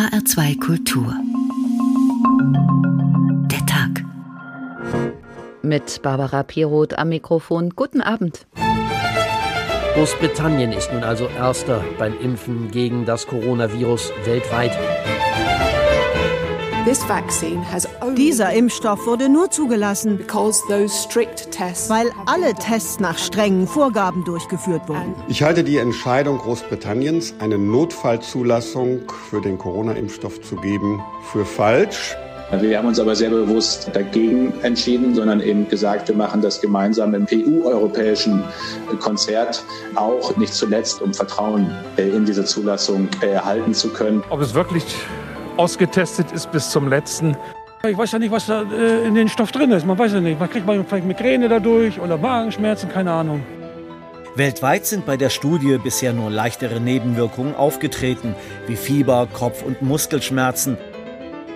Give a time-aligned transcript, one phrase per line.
[0.00, 1.14] HR2 Kultur.
[3.50, 4.02] Der Tag.
[5.60, 7.68] Mit Barbara Piroth am Mikrofon.
[7.76, 8.46] Guten Abend.
[9.94, 14.72] Großbritannien ist nun also erster beim Impfen gegen das Coronavirus weltweit.
[18.16, 25.14] Dieser Impfstoff wurde nur zugelassen, weil alle Tests nach strengen Vorgaben durchgeführt wurden.
[25.28, 31.00] Ich halte die Entscheidung Großbritanniens, eine Notfallzulassung für den Corona-Impfstoff zu geben,
[31.30, 32.16] für falsch.
[32.60, 37.14] Wir haben uns aber sehr bewusst dagegen entschieden, sondern eben gesagt, wir machen das gemeinsam
[37.14, 38.42] im EU-europäischen
[38.98, 39.62] Konzert,
[39.94, 44.24] auch nicht zuletzt, um Vertrauen in diese Zulassung erhalten zu können.
[44.30, 44.84] Ob es wirklich
[45.60, 47.36] ausgetestet ist bis zum letzten.
[47.86, 49.86] Ich weiß ja nicht, was da äh, in den Stoff drin ist.
[49.86, 50.40] Man weiß ja nicht.
[50.40, 53.42] Man kriegt mal vielleicht Migräne dadurch oder Magenschmerzen, keine Ahnung.
[54.36, 58.34] Weltweit sind bei der Studie bisher nur leichtere Nebenwirkungen aufgetreten,
[58.66, 60.78] wie Fieber, Kopf- und Muskelschmerzen.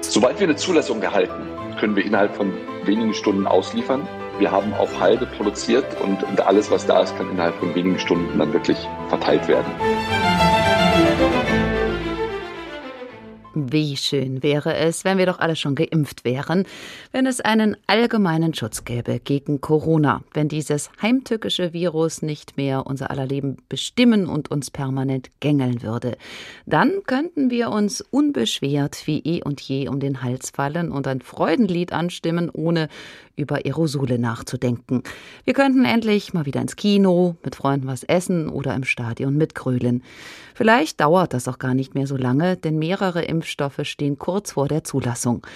[0.03, 1.49] Sobald wir eine Zulassung erhalten,
[1.81, 2.53] können wir innerhalb von
[2.85, 4.07] wenigen Stunden ausliefern.
[4.39, 7.99] Wir haben auf Halde produziert und, und alles, was da ist, kann innerhalb von wenigen
[7.99, 10.34] Stunden dann wirklich verteilt werden.
[13.57, 16.65] Wie schön wäre es, wenn wir doch alle schon geimpft wären,
[17.13, 23.13] wenn es einen allgemeinen Schutz gäbe gegen Corona, wenn dieses heimtückische Virus nicht mehr unser
[23.13, 26.17] aller Leben bestimmen und uns permanent gängeln würde.
[26.67, 31.21] Dann könnten wir uns unbeschwert wie eh und je um den Hals fallen und ein
[31.21, 32.89] Freudenlied anstimmen, ohne
[33.37, 35.03] über Aerosole nachzudenken.
[35.45, 40.03] Wir könnten endlich mal wieder ins Kino, mit Freunden was essen oder im Stadion mitgrölen.
[40.55, 44.69] Vielleicht dauert das auch gar nicht mehr so lange, denn mehrere Impfstoffe stehen kurz vor
[44.69, 45.47] der Zulassung.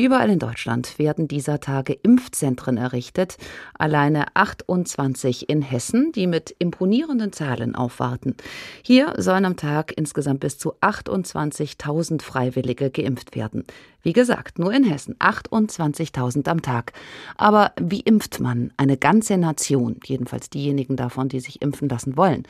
[0.00, 3.36] Überall in Deutschland werden dieser Tage Impfzentren errichtet,
[3.76, 8.36] alleine 28 in Hessen, die mit imponierenden Zahlen aufwarten.
[8.84, 13.64] Hier sollen am Tag insgesamt bis zu 28.000 Freiwillige geimpft werden.
[14.08, 16.94] Wie gesagt, nur in Hessen 28.000 am Tag.
[17.36, 22.44] Aber wie impft man eine ganze Nation, jedenfalls diejenigen davon, die sich impfen lassen wollen?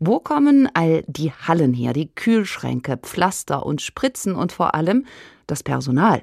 [0.00, 5.06] Wo kommen all die Hallen her, die Kühlschränke, Pflaster und Spritzen und vor allem
[5.46, 6.22] das Personal?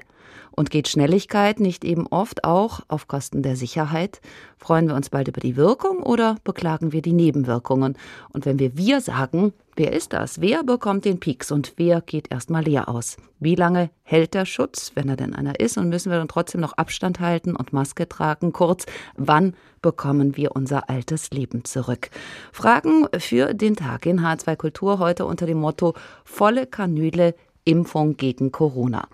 [0.50, 4.20] Und geht Schnelligkeit nicht eben oft auch auf Kosten der Sicherheit?
[4.58, 7.96] Freuen wir uns bald über die Wirkung oder beklagen wir die Nebenwirkungen?
[8.34, 10.40] Und wenn wir wir sagen, wer ist das?
[10.40, 13.16] Wer bekommt den Pieks und wer geht erstmal leer aus?
[13.40, 15.76] Wie lange hält der Schutz, wenn er denn einer ist?
[15.76, 18.52] Und müssen wir dann trotzdem noch Abstand halten und Maske tragen?
[18.52, 18.86] Kurz,
[19.16, 22.10] wann bekommen wir unser altes Leben zurück?
[22.52, 28.52] Fragen für den Tag in H2 Kultur heute unter dem Motto volle Kanüle Impfung gegen
[28.52, 29.08] Corona.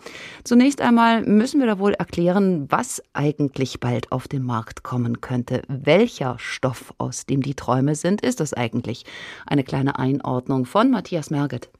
[0.44, 5.62] Zunächst einmal müssen wir da wohl erklären, was eigentlich bald auf den Markt kommen könnte.
[5.68, 9.04] Welcher Stoff, aus dem die Träume sind, ist das eigentlich?
[9.46, 11.70] Eine kleine Einordnung von Matthias Merget.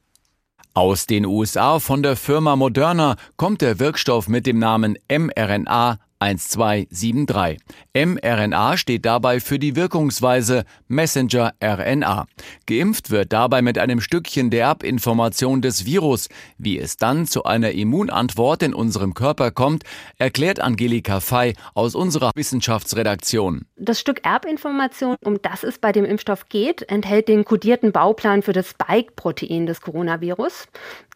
[0.73, 7.57] Aus den USA von der Firma Moderna kommt der Wirkstoff mit dem Namen mRNA 1273.
[7.95, 12.27] mRNA steht dabei für die Wirkungsweise Messenger RNA.
[12.67, 16.29] Geimpft wird dabei mit einem Stückchen der Erbinformation des Virus.
[16.59, 19.83] Wie es dann zu einer Immunantwort in unserem Körper kommt,
[20.19, 23.65] erklärt Angelika Fey aus unserer Wissenschaftsredaktion.
[23.77, 28.53] Das Stück Erbinformation, um das es bei dem Impfstoff geht, enthält den kodierten Bauplan für
[28.53, 30.67] das Spike-Protein des Coronavirus.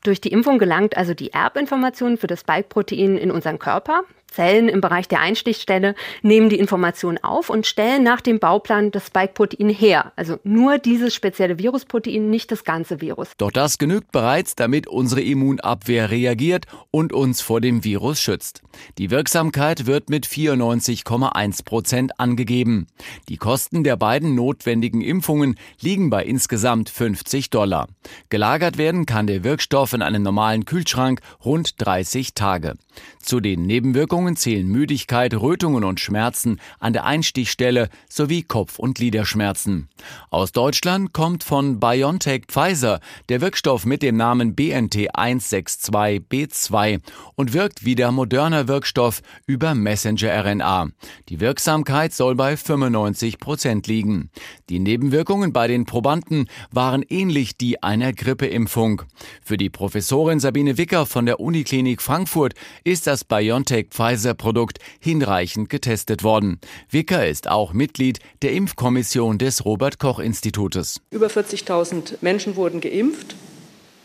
[0.06, 4.04] Durch die Impfung gelangt also die Erbinformation für das Spike-Protein in unseren Körper.
[4.36, 9.08] Zellen im Bereich der Einstichstelle nehmen die Information auf und stellen nach dem Bauplan das
[9.08, 10.12] Spike-Protein her.
[10.18, 13.30] Also nur dieses spezielle Virusprotein, nicht das ganze Virus.
[13.38, 18.62] Doch das genügt bereits, damit unsere Immunabwehr reagiert und uns vor dem Virus schützt.
[18.98, 22.88] Die Wirksamkeit wird mit 94,1 Prozent angegeben.
[23.30, 27.88] Die Kosten der beiden notwendigen Impfungen liegen bei insgesamt 50 Dollar.
[28.28, 32.76] Gelagert werden kann der Wirkstoff in einem normalen Kühlschrank rund 30 Tage.
[33.20, 39.90] Zu den Nebenwirkungen zählen Müdigkeit, Rötungen und Schmerzen an der Einstichstelle sowie Kopf- und Gliederschmerzen.
[40.30, 47.02] Aus Deutschland kommt von BioNTech Pfizer der Wirkstoff mit dem Namen BNT162b2
[47.34, 50.90] und wirkt wie der moderne Wirkstoff über Messenger-RNA.
[51.30, 54.30] Die Wirksamkeit soll bei 95 Prozent liegen.
[54.70, 59.02] Die Nebenwirkungen bei den Probanden waren ähnlich die einer Grippeimpfung.
[59.42, 62.54] Für die Professorin Sabine Wicker von der Uniklinik Frankfurt
[62.86, 66.62] ist das BioNTech-Pfizer-Produkt hinreichend getestet worden.
[66.90, 71.02] Wicker ist auch Mitglied der Impfkommission des Robert-Koch-Institutes.
[71.12, 73.36] Über 40.000 Menschen wurden geimpft.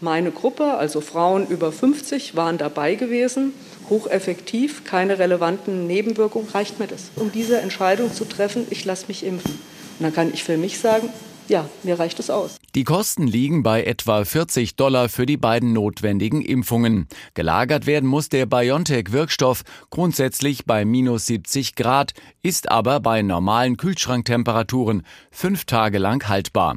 [0.00, 3.52] Meine Gruppe, also Frauen über 50, waren dabei gewesen.
[3.88, 6.48] Hocheffektiv, keine relevanten Nebenwirkungen.
[6.48, 9.52] Reicht mir das, um diese Entscheidung zu treffen, ich lasse mich impfen.
[10.00, 11.10] Und dann kann ich für mich sagen,
[11.50, 12.56] ja, mir reicht es aus.
[12.74, 17.08] Die Kosten liegen bei etwa 40 Dollar für die beiden notwendigen Impfungen.
[17.34, 22.12] Gelagert werden muss der BioNTech-Wirkstoff grundsätzlich bei minus 70 Grad,
[22.42, 25.02] ist aber bei normalen Kühlschranktemperaturen
[25.32, 26.76] fünf Tage lang haltbar.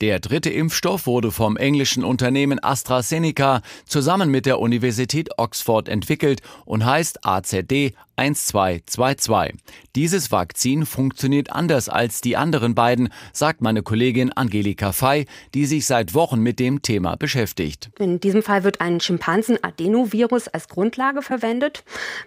[0.00, 6.84] Der dritte Impfstoff wurde vom englischen Unternehmen AstraZeneca zusammen mit der Universität Oxford entwickelt und
[6.84, 9.54] heißt AZD 1222.
[9.96, 15.86] Dieses Vakzin funktioniert anders als die anderen beiden, sagt meine Kollegin Angelika Fey, die sich
[15.86, 17.90] seit Wochen mit dem Thema beschäftigt.
[17.98, 21.82] In diesem Fall wird ein Schimpansen-Adenovirus als Grundlage verwendet.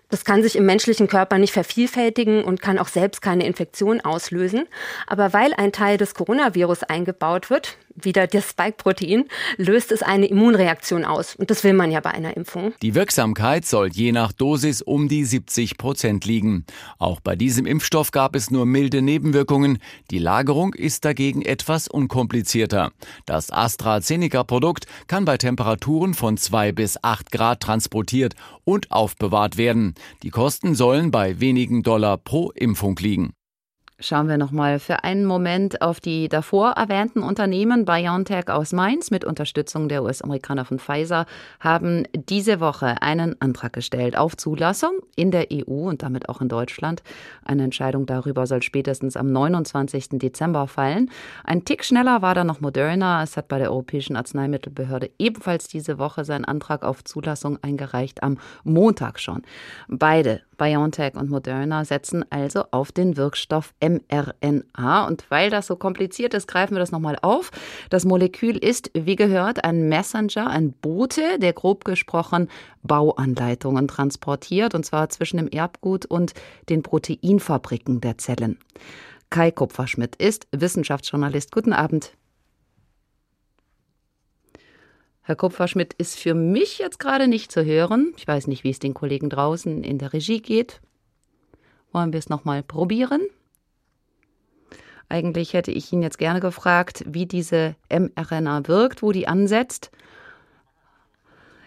[0.10, 4.66] Das kann sich im menschlichen Körper nicht vervielfältigen und kann auch selbst keine Infektion auslösen.
[5.08, 9.26] Aber weil ein Teil des Coronavirus eingebaut wird, wieder das Spike-Protein,
[9.58, 11.36] löst es eine Immunreaktion aus.
[11.36, 12.74] Und das will man ja bei einer Impfung.
[12.82, 16.66] Die Wirksamkeit soll je nach Dosis um die 70 Prozent liegen.
[17.00, 19.80] Auch bei diesem Impfstoff gab es nur milde Nebenwirkungen.
[20.12, 22.92] Die Lagerung ist dagegen etwas unkomplizierter.
[23.26, 29.96] Das AstraZeneca-Produkt kann bei Temperaturen von 2 bis 8 Grad transportiert und aufbewahrt werden.
[30.24, 33.34] Die Kosten sollen bei wenigen Dollar pro Impfung liegen.
[33.98, 37.86] Schauen wir nochmal für einen Moment auf die davor erwähnten Unternehmen.
[37.86, 41.26] BioNTech aus Mainz mit Unterstützung der US-Amerikaner von Pfizer
[41.62, 46.50] haben diese Woche einen Antrag gestellt auf Zulassung in der EU und damit auch in
[46.50, 47.04] Deutschland.
[47.46, 50.10] Eine Entscheidung darüber soll spätestens am 29.
[50.20, 51.10] Dezember fallen.
[51.46, 53.24] Ein Tick schneller war da noch Moderna.
[53.24, 58.40] Es hat bei der Europäischen Arzneimittelbehörde ebenfalls diese Woche seinen Antrag auf Zulassung eingereicht, am
[58.66, 59.44] Montag schon.
[59.88, 65.08] Beide BioNTech und Moderna setzen also auf den Wirkstoff mRNA.
[65.08, 67.52] Und weil das so kompliziert ist, greifen wir das nochmal auf.
[67.90, 72.50] Das Molekül ist, wie gehört, ein Messenger, ein Bote, der grob gesprochen
[72.84, 76.34] Bauanleitungen transportiert, und zwar zwischen dem Erbgut und
[76.70, 78.60] den Proteinfabriken der Zellen.
[79.30, 81.52] Kai Kupferschmidt ist Wissenschaftsjournalist.
[81.52, 82.12] Guten Abend.
[85.28, 88.14] Herr Kupferschmidt ist für mich jetzt gerade nicht zu hören.
[88.16, 90.82] Ich weiß nicht, wie es den Kollegen draußen in der Regie geht.
[91.92, 93.22] Wollen wir es nochmal probieren?
[95.10, 99.90] Eigentlich hätte ich ihn jetzt gerne gefragt, wie diese mRNA wirkt, wo die ansetzt.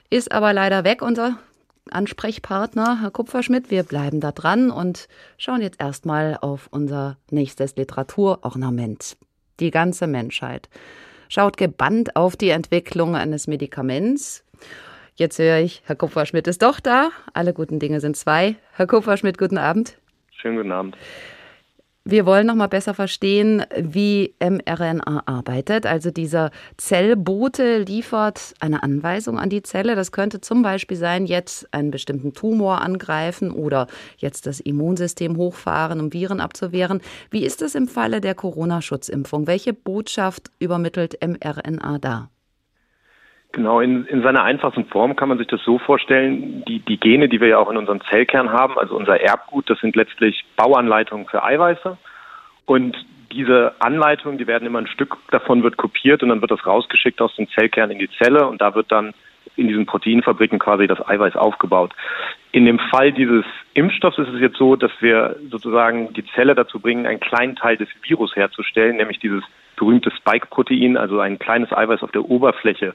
[0.08, 1.36] Ist aber leider weg, unser
[1.90, 3.72] Ansprechpartner, Herr Kupferschmidt.
[3.72, 9.16] Wir bleiben da dran und schauen jetzt erstmal auf unser nächstes Literaturornament.
[9.58, 10.68] Die ganze Menschheit
[11.28, 14.44] schaut gebannt auf die Entwicklung eines Medikaments.
[15.14, 17.10] Jetzt höre ich, Herr Kupferschmidt ist doch da.
[17.34, 18.56] Alle guten Dinge sind zwei.
[18.72, 19.98] Herr Kupferschmidt, guten Abend.
[20.30, 20.96] Schönen guten Abend.
[22.10, 25.84] Wir wollen noch mal besser verstehen, wie mRNA arbeitet.
[25.84, 29.94] Also dieser Zellbote liefert eine Anweisung an die Zelle.
[29.94, 36.00] Das könnte zum Beispiel sein, jetzt einen bestimmten Tumor angreifen oder jetzt das Immunsystem hochfahren,
[36.00, 37.02] um Viren abzuwehren.
[37.30, 39.46] Wie ist es im Falle der Corona-Schutzimpfung?
[39.46, 42.30] Welche Botschaft übermittelt mRNA da?
[43.52, 47.28] Genau, in, in seiner einfachsten Form kann man sich das so vorstellen, die, die Gene,
[47.28, 51.26] die wir ja auch in unserem Zellkern haben, also unser Erbgut, das sind letztlich Bauanleitungen
[51.26, 51.96] für Eiweiße.
[52.66, 52.96] Und
[53.32, 57.20] diese Anleitungen, die werden immer ein Stück davon wird kopiert und dann wird das rausgeschickt
[57.20, 59.14] aus dem Zellkern in die Zelle und da wird dann
[59.56, 61.92] in diesen Proteinfabriken quasi das Eiweiß aufgebaut.
[62.52, 66.80] In dem Fall dieses Impfstoffs ist es jetzt so, dass wir sozusagen die Zelle dazu
[66.80, 69.42] bringen, einen kleinen Teil des Virus herzustellen, nämlich dieses
[69.76, 72.94] berühmte Spike-Protein, also ein kleines Eiweiß auf der Oberfläche.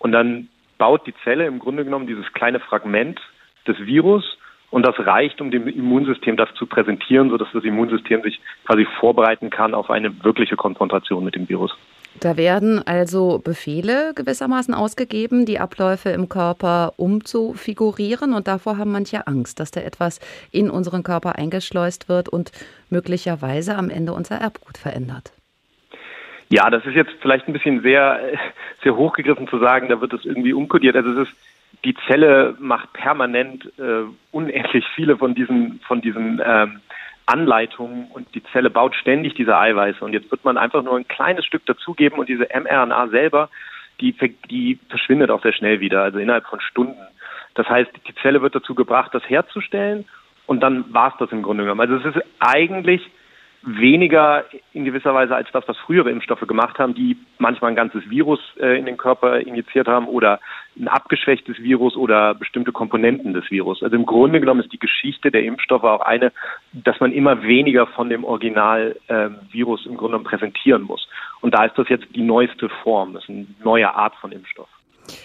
[0.00, 0.48] Und dann
[0.78, 3.20] baut die Zelle im Grunde genommen dieses kleine Fragment
[3.68, 4.24] des Virus
[4.70, 9.50] und das reicht, um dem Immunsystem das zu präsentieren, sodass das Immunsystem sich quasi vorbereiten
[9.50, 11.72] kann auf eine wirkliche Konfrontation mit dem Virus.
[12.18, 18.32] Da werden also Befehle gewissermaßen ausgegeben, die Abläufe im Körper umzufigurieren.
[18.32, 22.50] Und davor haben manche Angst, dass da etwas in unseren Körper eingeschleust wird und
[22.90, 25.32] möglicherweise am Ende unser Erbgut verändert.
[26.50, 28.20] Ja, das ist jetzt vielleicht ein bisschen sehr,
[28.82, 30.96] sehr hochgegriffen zu sagen, da wird es irgendwie umkodiert.
[30.96, 31.36] Also es ist,
[31.84, 36.80] die Zelle macht permanent äh, unendlich viele von diesen, von diesen ähm,
[37.26, 40.04] Anleitungen und die Zelle baut ständig diese Eiweiße.
[40.04, 43.48] Und jetzt wird man einfach nur ein kleines Stück dazugeben und diese mRNA selber,
[44.00, 44.14] die,
[44.50, 46.98] die verschwindet auch sehr schnell wieder, also innerhalb von Stunden.
[47.54, 50.04] Das heißt, die Zelle wird dazu gebracht, das herzustellen
[50.46, 51.80] und dann war es das im Grunde genommen.
[51.80, 53.08] Also es ist eigentlich
[53.62, 58.08] weniger in gewisser Weise als das, was frühere Impfstoffe gemacht haben, die manchmal ein ganzes
[58.08, 60.40] Virus äh, in den Körper injiziert haben oder
[60.78, 63.82] ein abgeschwächtes Virus oder bestimmte Komponenten des Virus.
[63.82, 66.32] Also im Grunde genommen ist die Geschichte der Impfstoffe auch eine,
[66.72, 71.06] dass man immer weniger von dem Originalvirus ähm, im Grunde genommen präsentieren muss.
[71.42, 74.68] Und da ist das jetzt die neueste Form, das ist eine neue Art von Impfstoff.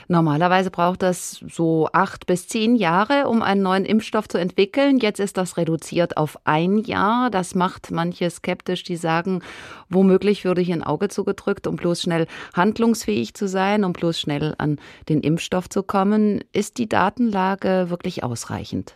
[0.07, 4.97] Normalerweise braucht das so acht bis zehn Jahre, um einen neuen Impfstoff zu entwickeln.
[4.97, 7.29] Jetzt ist das reduziert auf ein Jahr.
[7.29, 9.41] Das macht manche skeptisch, die sagen,
[9.89, 14.55] womöglich würde hier ein Auge zugedrückt, um bloß schnell handlungsfähig zu sein, um bloß schnell
[14.57, 14.77] an
[15.09, 16.43] den Impfstoff zu kommen.
[16.53, 18.95] Ist die Datenlage wirklich ausreichend?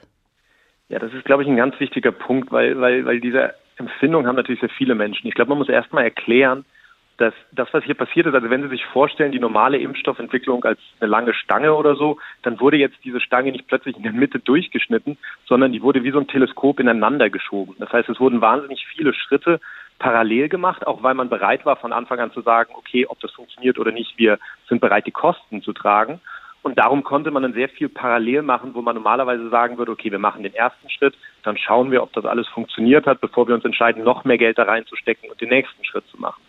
[0.90, 4.36] Ja, das ist, glaube ich, ein ganz wichtiger Punkt, weil, weil, weil diese Empfindung haben
[4.36, 5.28] natürlich sehr viele Menschen.
[5.28, 6.66] Ich glaube, man muss erst mal erklären,
[7.20, 10.80] dass das, was hier passiert ist, also wenn Sie sich vorstellen, die normale Impfstoffentwicklung als
[11.00, 14.40] eine lange Stange oder so, dann wurde jetzt diese Stange nicht plötzlich in der Mitte
[14.40, 17.76] durchgeschnitten, sondern die wurde wie so ein Teleskop ineinander geschoben.
[17.78, 19.60] Das heißt, es wurden wahnsinnig viele Schritte
[20.00, 23.32] parallel gemacht, auch weil man bereit war, von Anfang an zu sagen, okay, ob das
[23.32, 26.22] funktioniert oder nicht, wir sind bereit, die Kosten zu tragen.
[26.62, 30.12] Und darum konnte man dann sehr viel parallel machen, wo man normalerweise sagen würde, okay,
[30.12, 33.56] wir machen den ersten Schritt, dann schauen wir, ob das alles funktioniert hat, bevor wir
[33.56, 36.42] uns entscheiden, noch mehr Geld da reinzustecken und den nächsten Schritt zu machen.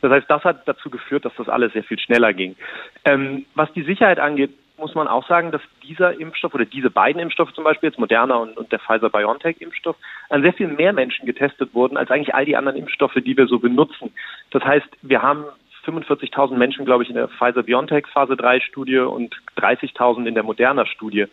[0.00, 2.56] Das heißt, das hat dazu geführt, dass das alles sehr viel schneller ging.
[3.04, 7.20] Ähm, was die Sicherheit angeht, muss man auch sagen, dass dieser Impfstoff oder diese beiden
[7.20, 9.96] Impfstoffe zum Beispiel, jetzt Moderna und, und der Pfizer-BioNTech-Impfstoff,
[10.30, 13.46] an sehr viel mehr Menschen getestet wurden als eigentlich all die anderen Impfstoffe, die wir
[13.46, 14.12] so benutzen.
[14.50, 15.44] Das heißt, wir haben
[15.86, 21.26] 45.000 Menschen, glaube ich, in der Pfizer-BioNTech Phase 3 Studie und 30.000 in der Moderna-Studie.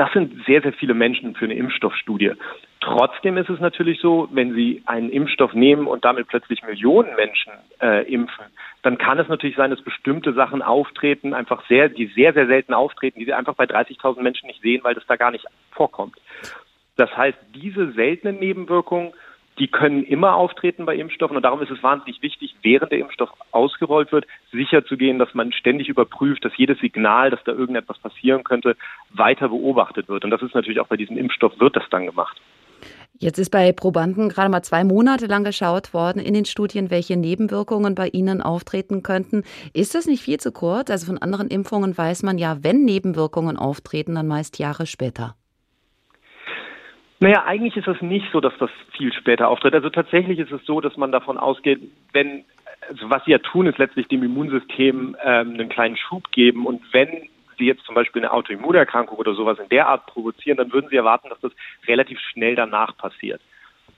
[0.00, 2.32] Das sind sehr, sehr viele Menschen für eine Impfstoffstudie.
[2.80, 7.52] Trotzdem ist es natürlich so, wenn Sie einen Impfstoff nehmen und damit plötzlich Millionen Menschen
[7.82, 8.46] äh, impfen,
[8.80, 12.72] dann kann es natürlich sein, dass bestimmte Sachen auftreten, einfach sehr, die sehr, sehr selten
[12.72, 16.16] auftreten, die Sie einfach bei 30.000 Menschen nicht sehen, weil das da gar nicht vorkommt.
[16.96, 19.12] Das heißt, diese seltenen Nebenwirkungen
[19.60, 23.28] die können immer auftreten bei Impfstoffen und darum ist es wahnsinnig wichtig, während der Impfstoff
[23.50, 28.76] ausgerollt wird, sicherzugehen, dass man ständig überprüft, dass jedes Signal, dass da irgendetwas passieren könnte,
[29.10, 30.24] weiter beobachtet wird.
[30.24, 32.40] Und das ist natürlich auch bei diesem Impfstoff wird das dann gemacht.
[33.18, 37.18] Jetzt ist bei Probanden gerade mal zwei Monate lang geschaut worden in den Studien, welche
[37.18, 39.42] Nebenwirkungen bei ihnen auftreten könnten.
[39.74, 40.90] Ist das nicht viel zu kurz?
[40.90, 45.36] Also von anderen Impfungen weiß man ja, wenn Nebenwirkungen auftreten, dann meist Jahre später.
[47.22, 49.74] Naja, eigentlich ist es nicht so, dass das viel später auftritt.
[49.74, 51.80] Also tatsächlich ist es so, dass man davon ausgeht,
[52.14, 52.44] wenn,
[52.88, 56.64] also was sie ja tun, ist letztlich dem Immunsystem ähm, einen kleinen Schub geben.
[56.64, 60.72] Und wenn sie jetzt zum Beispiel eine Autoimmunerkrankung oder sowas in der Art provozieren, dann
[60.72, 61.52] würden sie erwarten, dass das
[61.86, 63.42] relativ schnell danach passiert.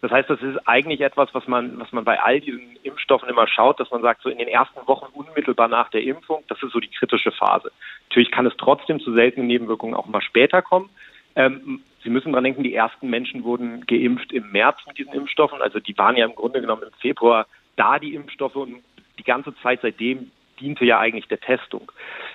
[0.00, 3.46] Das heißt, das ist eigentlich etwas, was man, was man bei all diesen Impfstoffen immer
[3.46, 6.72] schaut, dass man sagt, so in den ersten Wochen unmittelbar nach der Impfung, das ist
[6.72, 7.70] so die kritische Phase.
[8.08, 10.90] Natürlich kann es trotzdem zu seltenen Nebenwirkungen auch mal später kommen.
[11.36, 15.62] Ähm, Sie müssen dran denken, die ersten Menschen wurden geimpft im März mit diesen Impfstoffen.
[15.62, 17.46] Also die waren ja im Grunde genommen im Februar
[17.76, 18.56] da, die Impfstoffe.
[18.56, 18.82] Und
[19.18, 21.92] die ganze Zeit seitdem diente ja eigentlich der Testung.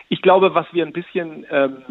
[0.10, 1.84] Ich glaube, was wir ein bisschen, ähm,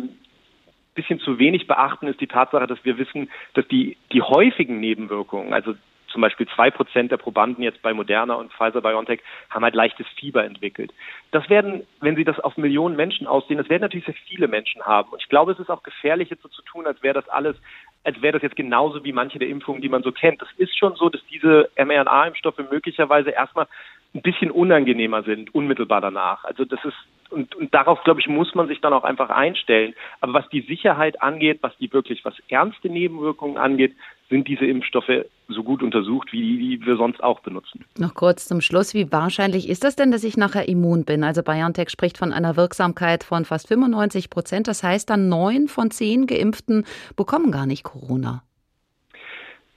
[0.94, 5.52] bisschen zu wenig beachten, ist die Tatsache, dass wir wissen, dass die, die häufigen Nebenwirkungen,
[5.52, 5.74] also
[6.16, 9.20] zum Beispiel zwei Prozent der Probanden jetzt bei Moderna und Pfizer BioNTech
[9.50, 10.90] haben halt leichtes Fieber entwickelt.
[11.30, 14.80] Das werden, wenn Sie das auf Millionen Menschen aussehen, das werden natürlich sehr viele Menschen
[14.82, 15.10] haben.
[15.10, 17.54] Und ich glaube, es ist auch gefährlich, jetzt so zu tun, als wäre das alles,
[18.02, 20.40] als wäre das jetzt genauso wie manche der Impfungen, die man so kennt.
[20.40, 23.66] Das ist schon so, dass diese mRNA-Impfstoffe möglicherweise erstmal
[24.14, 26.44] ein bisschen unangenehmer sind, unmittelbar danach.
[26.44, 26.96] Also das ist
[27.28, 29.94] und, und darauf, glaube ich, muss man sich dann auch einfach einstellen.
[30.20, 33.96] Aber was die Sicherheit angeht, was die wirklich, was ernste Nebenwirkungen angeht,
[34.28, 37.84] sind diese Impfstoffe so gut untersucht, wie die wir sonst auch benutzen.
[37.98, 41.22] Noch kurz zum Schluss, wie wahrscheinlich ist das denn, dass ich nachher immun bin?
[41.22, 44.68] Also BioNTech spricht von einer Wirksamkeit von fast 95 Prozent.
[44.68, 46.84] Das heißt dann, neun von zehn Geimpften
[47.16, 48.42] bekommen gar nicht Corona.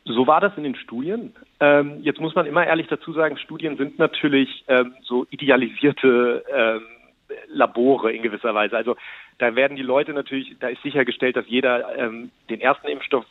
[0.05, 1.35] So war das in den Studien.
[1.59, 6.81] Ähm, jetzt muss man immer ehrlich dazu sagen, Studien sind natürlich ähm, so idealisierte ähm,
[7.47, 8.75] Labore in gewisser Weise.
[8.75, 8.95] Also
[9.37, 13.25] da werden die Leute natürlich, da ist sichergestellt, dass jeder ähm, den ersten Impfstoff,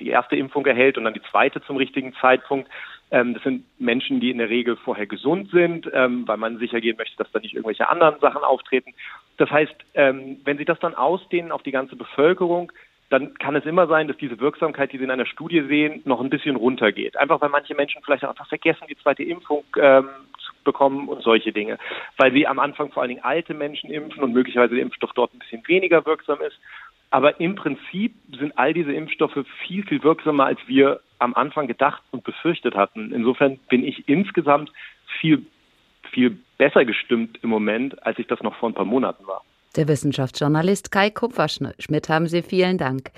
[0.00, 2.68] die erste Impfung erhält und dann die zweite zum richtigen Zeitpunkt.
[3.10, 6.80] Ähm, das sind Menschen, die in der Regel vorher gesund sind, ähm, weil man sicher
[6.80, 8.94] gehen möchte, dass da nicht irgendwelche anderen Sachen auftreten.
[9.36, 12.72] Das heißt, ähm, wenn Sie das dann ausdehnen auf die ganze Bevölkerung,
[13.10, 16.20] dann kann es immer sein, dass diese Wirksamkeit, die Sie in einer Studie sehen, noch
[16.20, 17.16] ein bisschen runtergeht.
[17.16, 20.08] Einfach weil manche Menschen vielleicht auch einfach vergessen, die zweite Impfung ähm,
[20.64, 21.78] bekommen und solche Dinge.
[22.16, 25.34] Weil sie am Anfang vor allen Dingen alte Menschen impfen und möglicherweise der Impfstoff dort
[25.34, 26.58] ein bisschen weniger wirksam ist.
[27.10, 32.02] Aber im Prinzip sind all diese Impfstoffe viel, viel wirksamer, als wir am Anfang gedacht
[32.12, 33.12] und befürchtet hatten.
[33.12, 34.70] Insofern bin ich insgesamt
[35.20, 35.44] viel,
[36.12, 39.42] viel besser gestimmt im Moment, als ich das noch vor ein paar Monaten war.
[39.76, 43.10] Der Wissenschaftsjournalist Kai Kupferschmidt haben Sie vielen Dank.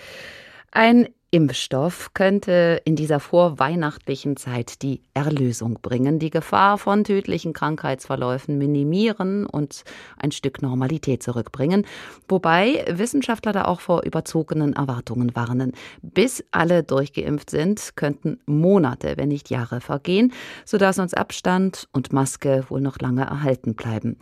[0.71, 8.59] Ein Impfstoff könnte in dieser vorweihnachtlichen Zeit die Erlösung bringen, die Gefahr von tödlichen Krankheitsverläufen
[8.59, 9.85] minimieren und
[10.19, 11.87] ein Stück Normalität zurückbringen,
[12.29, 15.73] wobei Wissenschaftler da auch vor überzogenen Erwartungen warnen.
[16.03, 20.35] Bis alle durchgeimpft sind, könnten Monate, wenn nicht Jahre vergehen,
[20.67, 24.19] sodass uns Abstand und Maske wohl noch lange erhalten bleiben.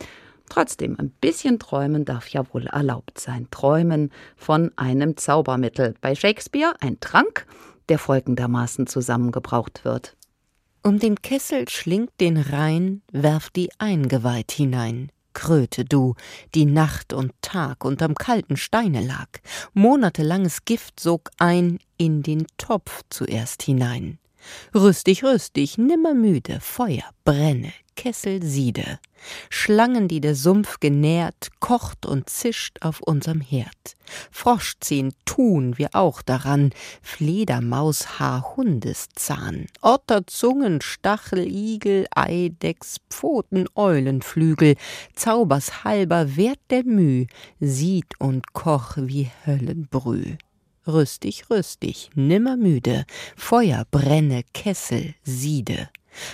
[0.51, 3.47] Trotzdem, ein bisschen träumen darf ja wohl erlaubt sein.
[3.51, 5.95] Träumen von einem Zaubermittel.
[6.01, 7.47] Bei Shakespeare ein Trank,
[7.87, 10.17] der folgendermaßen zusammengebraucht wird.
[10.83, 15.13] Um den Kessel schlingt den Rhein, werf die Eingeweid hinein.
[15.31, 16.15] Kröte du,
[16.53, 19.29] die Nacht und Tag unterm kalten Steine lag,
[19.73, 24.19] monatelanges Gift sog ein in den Topf zuerst hinein.
[24.75, 28.97] Rüstig, rüstig, nimmer müde, Feuer, brenne, Kessel siede.
[29.51, 33.95] Schlangen, die der Sumpf genährt, kocht und zischt auf unserem Herd.
[34.31, 36.71] Froschzehen tun wir auch daran,
[37.03, 44.77] Fledermaus Haar Hundeszahn, Otter Zungen, Stachel, Igel, Eidechs, Pfoten, Eulenflügel,
[45.13, 47.27] Zaubers halber Wert der Müh,
[47.59, 50.37] sieht und koch wie Höllenbrüh.
[50.87, 53.05] Rüstig, rüstig, nimmer müde,
[53.37, 55.87] Feuer brenne, Kessel siede.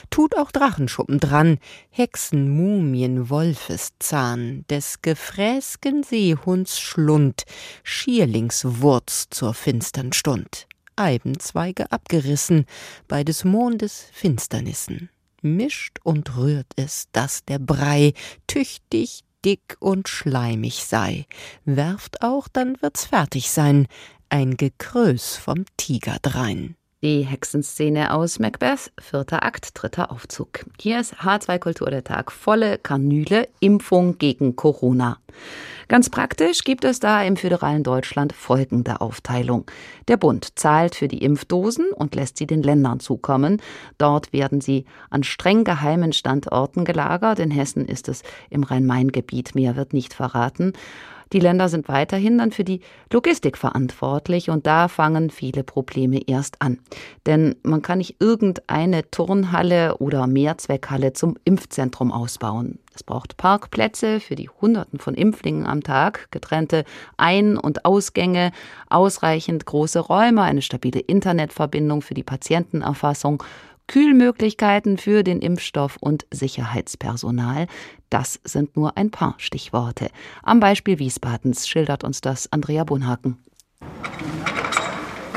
[0.10, 7.44] Tut auch Drachenschuppen dran, Hexen, Mumien, Wolfeszahn, des gefräßgen Seehunds Schlund,
[7.84, 12.66] Schierlingswurz zur finstern Stund, Eibenzweige abgerissen,
[13.08, 15.10] bei des Mondes Finsternissen.
[15.42, 18.14] Mischt und rührt es, dass der Brei
[18.48, 21.26] tüchtig, dick und schleimig sei.
[21.64, 23.88] Werft auch, dann wird's fertig sein,
[24.30, 26.76] ein Gekrös vom Tiger drein.
[27.04, 30.66] Die Hexenszene aus Macbeth, vierter Akt, dritter Aufzug.
[30.82, 35.20] Hier ist H2 Kultur der Tag, volle Kanüle, Impfung gegen Corona.
[35.90, 39.70] Ganz praktisch gibt es da im föderalen Deutschland folgende Aufteilung.
[40.08, 43.62] Der Bund zahlt für die Impfdosen und lässt sie den Ländern zukommen.
[44.00, 47.38] Dort werden sie an streng geheimen Standorten gelagert.
[47.38, 49.54] In Hessen ist es im Rhein-Main-Gebiet.
[49.54, 50.74] Mehr wird nicht verraten.
[51.34, 52.82] Die Länder sind weiterhin dann für die
[53.12, 56.80] Logistik verantwortlich und da fangen viele Probleme erst an.
[57.26, 62.80] Denn man kann nicht irgendeine Turnhalle oder Mehrzweckhalle zum Impfzentrum ausbauen.
[62.94, 66.84] Es braucht Parkplätze für die Hunderten von Impflingen am Tag, getrennte
[67.16, 68.52] Ein- und Ausgänge,
[68.90, 73.44] ausreichend große Räume, eine stabile Internetverbindung für die Patientenerfassung
[73.88, 77.68] Kühlmöglichkeiten für den Impfstoff und Sicherheitspersonal.
[78.10, 80.10] Das sind nur ein paar Stichworte.
[80.44, 83.38] Am Beispiel Wiesbadens schildert uns das Andrea Bonhaken.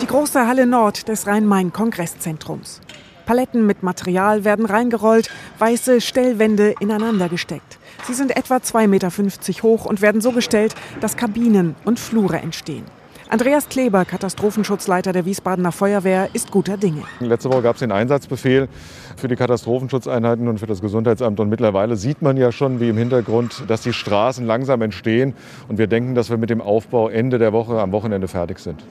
[0.02, 2.80] Die große Halle Nord des Rhein-Main-Kongresszentrums.
[3.26, 7.78] Paletten mit Material werden reingerollt, weiße Stellwände ineinander gesteckt.
[8.04, 12.84] Sie sind etwa 2,50 Meter hoch und werden so gestellt, dass Kabinen und Flure entstehen.
[13.32, 17.04] Andreas Kleber, Katastrophenschutzleiter der Wiesbadener Feuerwehr, ist guter Dinge.
[17.20, 18.68] Letzte Woche gab es den Einsatzbefehl
[19.16, 21.38] für die Katastrophenschutzeinheiten und für das Gesundheitsamt.
[21.38, 25.34] Und mittlerweile sieht man ja schon, wie im Hintergrund, dass die Straßen langsam entstehen.
[25.68, 28.82] Und wir denken, dass wir mit dem Aufbau Ende der Woche am Wochenende fertig sind.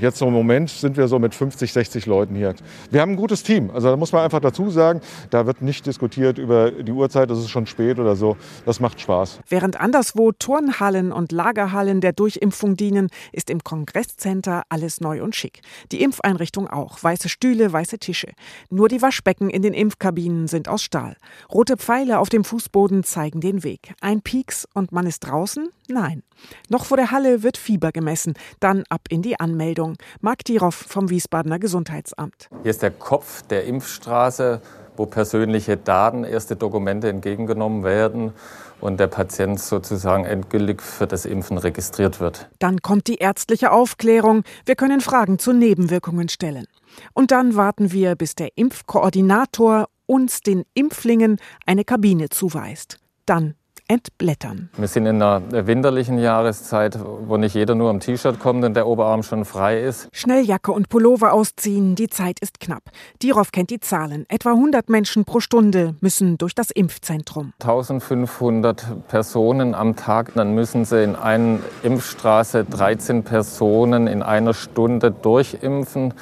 [0.00, 2.54] Jetzt im Moment sind wir so mit 50, 60 Leuten hier.
[2.90, 3.70] Wir haben ein gutes Team.
[3.70, 7.38] Also da muss man einfach dazu sagen, da wird nicht diskutiert über die Uhrzeit, es
[7.40, 8.36] ist schon spät oder so.
[8.64, 9.40] Das macht Spaß.
[9.48, 15.62] Während anderswo Turnhallen und Lagerhallen der Durchimpfung dienen, ist im Kongresscenter alles neu und schick.
[15.90, 17.02] Die Impfeinrichtung auch.
[17.02, 18.28] Weiße Stühle, weiße Tische.
[18.70, 21.16] Nur die Waschbecken in den Impfkabinen sind aus Stahl.
[21.52, 23.94] Rote Pfeile auf dem Fußboden zeigen den Weg.
[24.00, 25.68] Ein Pieks und man ist draußen?
[25.88, 26.22] Nein.
[26.68, 29.87] Noch vor der Halle wird Fieber gemessen, dann ab in die Anmeldung.
[30.20, 32.48] Marc Diroff vom Wiesbadener Gesundheitsamt.
[32.62, 34.60] Hier ist der Kopf der Impfstraße,
[34.96, 38.32] wo persönliche Daten, erste Dokumente entgegengenommen werden
[38.80, 42.48] und der Patient sozusagen endgültig für das Impfen registriert wird.
[42.58, 44.42] Dann kommt die ärztliche Aufklärung.
[44.66, 46.66] Wir können Fragen zu Nebenwirkungen stellen.
[47.14, 52.98] Und dann warten wir, bis der Impfkoordinator uns den Impflingen eine Kabine zuweist.
[53.26, 53.54] Dann
[53.88, 54.68] entblättern.
[54.76, 58.86] Wir sind in einer winterlichen Jahreszeit, wo nicht jeder nur am T-Shirt kommt und der
[58.86, 60.08] Oberarm schon frei ist.
[60.12, 62.82] Schnell Jacke und Pullover ausziehen, die Zeit ist knapp.
[63.22, 64.26] Dirov kennt die Zahlen.
[64.28, 67.52] Etwa 100 Menschen pro Stunde müssen durch das Impfzentrum.
[67.60, 75.10] 1500 Personen am Tag, dann müssen sie in einer Impfstraße 13 Personen in einer Stunde
[75.10, 76.14] durchimpfen.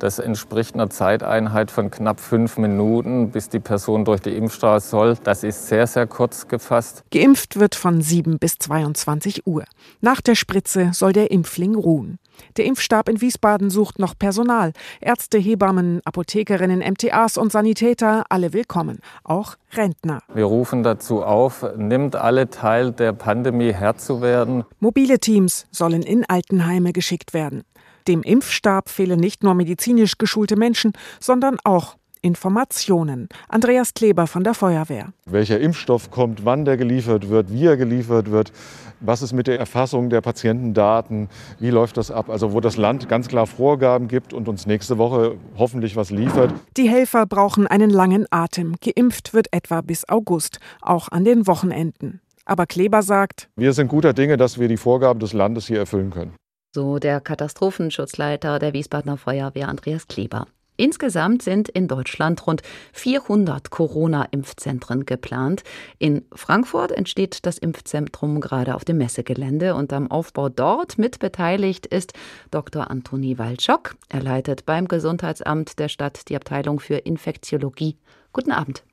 [0.00, 5.18] Das entspricht einer Zeiteinheit von knapp fünf Minuten, bis die Person durch die Impfstraße soll.
[5.22, 7.04] Das ist sehr, sehr kurz gefasst.
[7.12, 9.64] Geimpft wird von 7 bis 22 Uhr.
[10.00, 12.18] Nach der Spritze soll der Impfling ruhen.
[12.56, 14.72] Der Impfstab in Wiesbaden sucht noch Personal.
[15.02, 19.00] Ärzte, Hebammen, Apothekerinnen, MTAs und Sanitäter, alle willkommen.
[19.22, 20.20] Auch Rentner.
[20.32, 24.64] Wir rufen dazu auf, nimmt alle teil der Pandemie Herr zu werden.
[24.78, 27.64] Mobile Teams sollen in Altenheime geschickt werden.
[28.10, 33.28] Dem Impfstab fehlen nicht nur medizinisch geschulte Menschen, sondern auch Informationen.
[33.48, 35.12] Andreas Kleber von der Feuerwehr.
[35.26, 38.50] Welcher Impfstoff kommt, wann der geliefert wird, wie er geliefert wird,
[38.98, 41.28] was ist mit der Erfassung der Patientendaten,
[41.60, 42.30] wie läuft das ab?
[42.30, 46.52] Also wo das Land ganz klar Vorgaben gibt und uns nächste Woche hoffentlich was liefert.
[46.76, 48.74] Die Helfer brauchen einen langen Atem.
[48.84, 52.20] Geimpft wird etwa bis August, auch an den Wochenenden.
[52.44, 56.10] Aber Kleber sagt, wir sind guter Dinge, dass wir die Vorgaben des Landes hier erfüllen
[56.10, 56.34] können.
[56.72, 60.46] So der Katastrophenschutzleiter der Wiesbadener Feuerwehr Andreas Kleber.
[60.76, 65.64] Insgesamt sind in Deutschland rund 400 Corona-Impfzentren geplant.
[65.98, 71.86] In Frankfurt entsteht das Impfzentrum gerade auf dem Messegelände und am Aufbau dort mit beteiligt
[71.86, 72.12] ist
[72.52, 72.88] Dr.
[72.88, 73.96] Antoni Waldschock.
[74.08, 77.96] Er leitet beim Gesundheitsamt der Stadt die Abteilung für Infektiologie.
[78.32, 78.84] Guten Abend.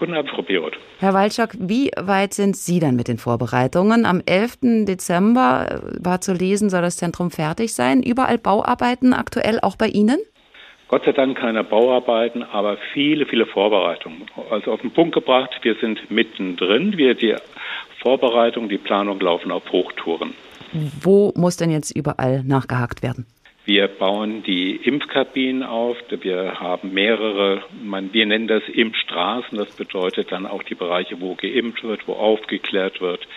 [0.00, 0.78] Guten Abend, Frau Beroth.
[0.98, 4.06] Herr Waldschock, wie weit sind Sie denn mit den Vorbereitungen?
[4.06, 4.86] Am 11.
[4.86, 8.02] Dezember war zu lesen, soll das Zentrum fertig sein.
[8.02, 10.18] Überall Bauarbeiten aktuell auch bei Ihnen?
[10.88, 14.22] Gott sei Dank keine Bauarbeiten, aber viele, viele Vorbereitungen.
[14.50, 16.96] Also auf den Punkt gebracht, wir sind mittendrin.
[16.96, 17.36] Wir, die
[18.00, 20.32] Vorbereitung, die Planung laufen auf Hochtouren.
[21.02, 23.26] Wo muss denn jetzt überall nachgehakt werden?
[23.72, 25.96] Wir bauen die Impfkabinen auf.
[26.10, 29.56] Wir haben mehrere, wir nennen das Impfstraßen.
[29.56, 33.28] Das bedeutet dann auch die Bereiche, wo geimpft wird, wo aufgeklärt wird.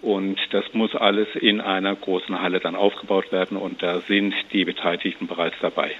[0.00, 3.56] Und das muss alles in einer großen Halle dann aufgebaut werden.
[3.56, 5.90] Und da sind die Beteiligten bereits dabei.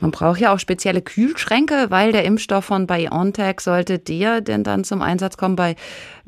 [0.00, 4.84] Man braucht ja auch spezielle Kühlschränke, weil der Impfstoff von BioNTech sollte der denn dann
[4.84, 5.76] zum Einsatz kommen bei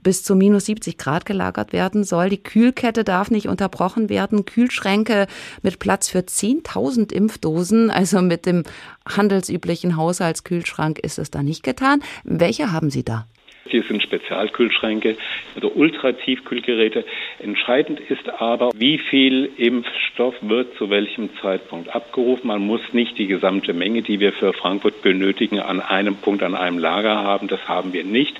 [0.02, 2.28] bis zu minus 70 Grad gelagert werden soll.
[2.28, 4.44] Die Kühlkette darf nicht unterbrochen werden.
[4.44, 5.26] Kühlschränke
[5.62, 8.64] mit Platz für 10.000 Impfdosen, also mit dem
[9.08, 12.02] handelsüblichen Haushaltskühlschrank ist es da nicht getan.
[12.24, 13.26] Welche haben Sie da?
[13.66, 15.16] Hier sind Spezialkühlschränke
[15.56, 17.04] oder Ultratiefkühlgeräte.
[17.38, 22.48] Entscheidend ist aber, wie viel Impfstoff wird zu welchem Zeitpunkt abgerufen.
[22.48, 26.54] Man muss nicht die gesamte Menge, die wir für Frankfurt benötigen, an einem Punkt, an
[26.54, 27.46] einem Lager haben.
[27.46, 28.34] Das haben wir nicht,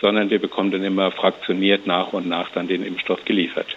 [0.00, 3.68] sondern wir bekommen dann immer fraktioniert nach und nach dann den Impfstoff geliefert.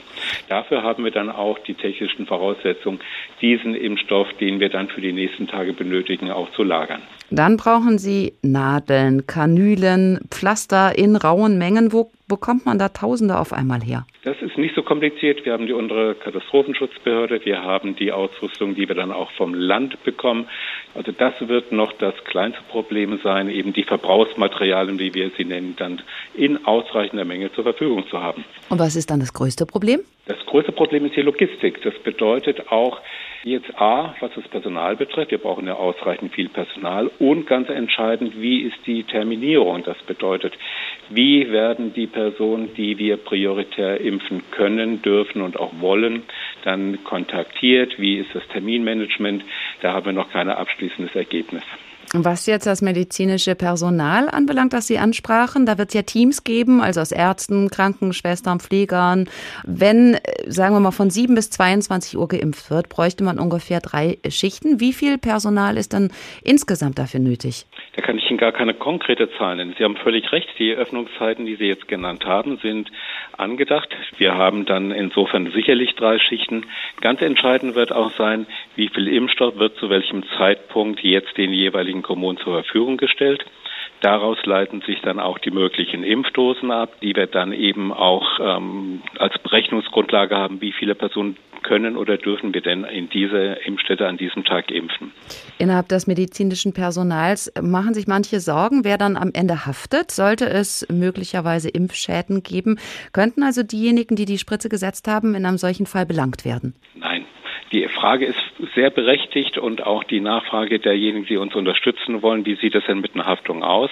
[0.50, 3.00] Dafür haben wir dann auch die technischen Voraussetzungen,
[3.42, 7.02] diesen Impfstoff, den wir dann für die nächsten Tage benötigen, auch zu lagern.
[7.30, 11.92] Dann brauchen Sie Nadeln, Kanülen, Pflaster in rauen Mengen.
[11.92, 14.06] Wo bekommt man da Tausende auf einmal her?
[14.24, 15.46] Das ist nicht so kompliziert.
[15.46, 17.44] Wir haben die unsere Katastrophenschutzbehörde.
[17.44, 20.48] Wir haben die Ausrüstung, die wir dann auch vom Land bekommen.
[20.96, 25.76] Also das wird noch das kleinste Problem sein, eben die Verbrauchsmaterialien, wie wir sie nennen,
[25.78, 26.02] dann
[26.34, 28.46] in ausreichender Menge zur Verfügung zu haben.
[28.70, 30.00] Und was ist dann das größte Problem?
[30.26, 31.82] Das größte Problem ist die Logistik.
[31.84, 33.02] Das bedeutet auch,
[33.48, 38.42] Jetzt A, was das Personal betrifft, wir brauchen ja ausreichend viel Personal und ganz entscheidend,
[38.42, 39.84] wie ist die Terminierung?
[39.84, 40.54] Das bedeutet,
[41.10, 46.24] wie werden die Personen, die wir prioritär impfen können, dürfen und auch wollen,
[46.66, 47.98] dann kontaktiert?
[48.00, 49.46] Wie ist das Terminmanagement?
[49.82, 51.64] Da haben wir noch kein abschließendes Ergebnis.
[52.14, 56.82] Was jetzt das medizinische Personal anbelangt, das Sie ansprachen, da wird es ja Teams geben,
[56.82, 59.30] also aus Ärzten, Krankenschwestern, Pflegern.
[59.66, 63.82] Wenn, äh, sagen wir mal, von 7 bis 22 Uhr geimpft wird, bräuchte man ungefähr
[63.82, 64.80] drei Schichten.
[64.80, 66.12] Wie viel Personal ist dann
[66.44, 67.66] insgesamt dafür nötig?
[67.98, 69.76] Da kann ich Ihnen gar keine konkrete Zahl nennen.
[69.78, 70.48] Sie haben völlig recht.
[70.60, 72.90] Die Öffnungszeiten, die Sie jetzt genannt haben, sind
[73.38, 73.90] angedacht.
[74.18, 76.66] Wir haben dann insofern sicherlich drei Schichten.
[77.02, 81.97] Ganz entscheidend wird auch sein, wie viel Impfstoff wird zu welchem Zeitpunkt jetzt den jeweiligen
[82.04, 83.46] Kommunen zur Verfügung gestellt.
[84.02, 89.02] Daraus leiten sich dann auch die möglichen Impfdosen ab, die wir dann eben auch ähm,
[89.18, 94.18] als Berechnungsgrundlage haben, wie viele Personen können oder dürfen wir denn in diese Impfstätte an
[94.18, 95.12] diesem Tag impfen.
[95.58, 100.12] Innerhalb des medizinischen Personals machen sich manche Sorgen, wer dann am Ende haftet.
[100.12, 102.80] Sollte es möglicherweise Impfschäden geben,
[103.12, 106.76] könnten also diejenigen, die die Spritze gesetzt haben, in einem solchen Fall belangt werden?
[106.96, 107.26] Nein,
[107.72, 108.40] die Frage ist
[108.76, 113.02] sehr berechtigt und auch die Nachfrage derjenigen, die uns unterstützen wollen, wie sieht es denn
[113.02, 113.90] mit einer Haftung aus?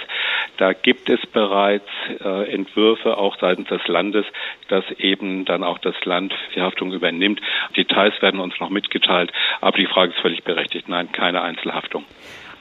[0.58, 1.90] Da gibt es bereits
[2.24, 4.26] äh, Entwürfe auch seitens des Landes,
[4.70, 7.42] dass eben dann auch das Land die Haftung übernimmt.
[7.76, 10.88] Details werden uns noch mitgeteilt, aber die Frage ist völlig berechtigt.
[10.88, 12.06] Nein, keine Einzelhaftung.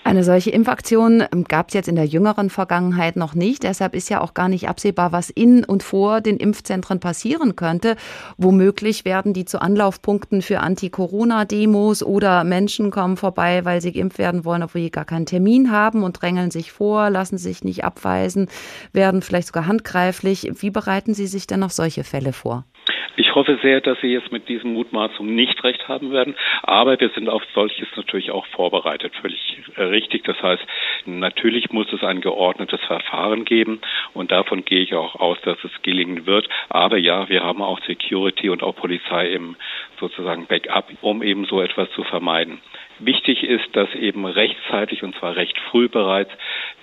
[0.07, 3.62] Eine solche Impfaktion ähm, gab es jetzt in der jüngeren Vergangenheit noch nicht.
[3.62, 7.97] Deshalb ist ja auch gar nicht absehbar, was in und vor den Impfzentren passieren könnte.
[8.37, 14.45] Womöglich werden die zu Anlaufpunkten für Anti-Corona-Demos oder Menschen kommen vorbei, weil sie geimpft werden
[14.45, 18.49] wollen, obwohl sie gar keinen Termin haben und drängeln sich vor, lassen sich nicht abweisen,
[18.93, 20.53] werden vielleicht sogar handgreiflich.
[20.57, 22.67] Wie bereiten Sie sich denn auf solche Fälle vor?
[23.16, 27.11] Ich hoffe sehr, dass Sie jetzt mit diesen Mutmaßungen nicht recht haben werden, aber wir
[27.11, 30.24] sind auf solches natürlich auch vorbereitet, völlig richtig.
[30.24, 30.62] Das heißt,
[31.07, 33.81] natürlich muss es ein geordnetes Verfahren geben
[34.14, 36.48] und davon gehe ich auch aus, dass es gelingen wird.
[36.68, 39.57] Aber ja, wir haben auch Security und auch Polizei im
[40.00, 42.61] sozusagen Backup, um eben so etwas zu vermeiden.
[43.00, 46.31] Wichtig ist, dass eben rechtzeitig und zwar recht früh bereits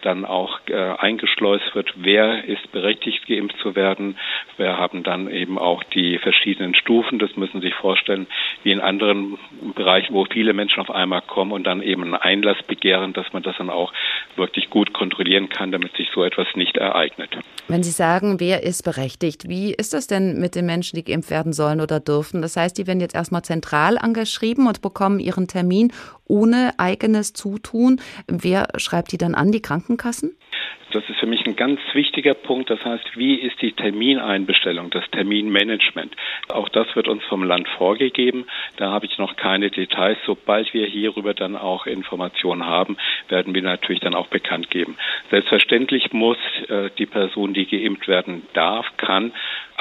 [0.01, 4.17] dann auch äh, eingeschleust wird, wer ist berechtigt, geimpft zu werden.
[4.57, 7.19] Wir haben dann eben auch die verschiedenen Stufen.
[7.19, 8.27] Das müssen Sie sich vorstellen,
[8.63, 9.37] wie in anderen
[9.75, 13.43] Bereichen, wo viele Menschen auf einmal kommen und dann eben einen Einlass begehren, dass man
[13.43, 13.93] das dann auch
[14.35, 17.29] wirklich gut kontrollieren kann, damit sich so etwas nicht ereignet.
[17.67, 21.31] Wenn Sie sagen, wer ist berechtigt, wie ist das denn mit den Menschen, die geimpft
[21.31, 22.41] werden sollen oder dürfen?
[22.41, 25.91] Das heißt, die werden jetzt erstmal zentral angeschrieben und bekommen ihren Termin
[26.31, 27.99] ohne eigenes Zutun.
[28.27, 29.51] Wer schreibt die dann an?
[29.51, 30.31] Die Krankenkassen?
[30.91, 32.69] Das ist für mich ein ganz wichtiger Punkt.
[32.69, 36.15] Das heißt, wie ist die Termineinbestellung, das Terminmanagement?
[36.49, 38.45] Auch das wird uns vom Land vorgegeben.
[38.77, 40.17] Da habe ich noch keine Details.
[40.25, 42.97] Sobald wir hierüber dann auch Informationen haben,
[43.29, 44.97] werden wir natürlich dann auch bekannt geben.
[45.29, 49.31] Selbstverständlich muss äh, die Person, die geimpft werden darf, kann,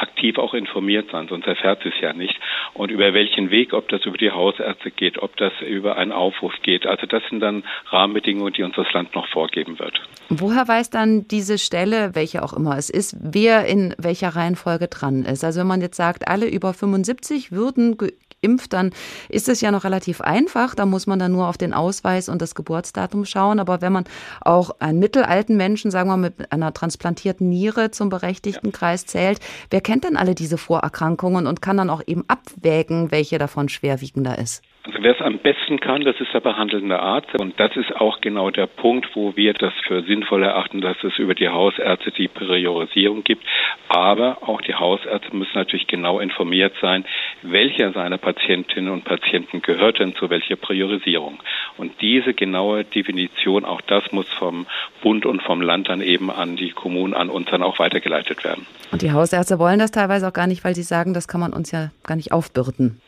[0.00, 2.38] aktiv auch informiert sein, sonst erfährt sie es ja nicht.
[2.74, 6.52] Und über welchen Weg, ob das über die Hausärzte geht, ob das über einen Aufruf
[6.62, 6.86] geht.
[6.86, 10.00] Also das sind dann Rahmenbedingungen, die uns das Land noch vorgeben wird.
[10.28, 15.24] Woher weiß dann diese Stelle, welche auch immer es ist, wer in welcher Reihenfolge dran
[15.24, 15.44] ist?
[15.44, 17.96] Also wenn man jetzt sagt, alle über 75 würden
[18.42, 18.90] impft, dann
[19.28, 20.74] ist es ja noch relativ einfach.
[20.74, 23.60] Da muss man dann nur auf den Ausweis und das Geburtsdatum schauen.
[23.60, 24.04] Aber wenn man
[24.40, 29.40] auch einen mittelalten Menschen, sagen wir mal, mit einer transplantierten Niere zum berechtigten Kreis zählt,
[29.70, 34.38] wer kennt denn alle diese Vorerkrankungen und kann dann auch eben abwägen, welche davon schwerwiegender
[34.38, 34.62] ist?
[34.82, 37.34] Also wer es am besten kann, das ist der behandelnde Arzt.
[37.38, 41.18] Und das ist auch genau der Punkt, wo wir das für sinnvoll erachten, dass es
[41.18, 43.44] über die Hausärzte die Priorisierung gibt.
[43.88, 47.04] Aber auch die Hausärzte müssen natürlich genau informiert sein,
[47.42, 51.40] welcher seiner Patientinnen und Patienten gehört denn zu welcher Priorisierung.
[51.76, 54.66] Und diese genaue Definition, auch das muss vom
[55.02, 58.66] Bund und vom Land dann eben an die Kommunen, an uns dann auch weitergeleitet werden.
[58.92, 61.52] Und die Hausärzte wollen das teilweise auch gar nicht, weil sie sagen, das kann man
[61.52, 63.00] uns ja gar nicht aufbürden.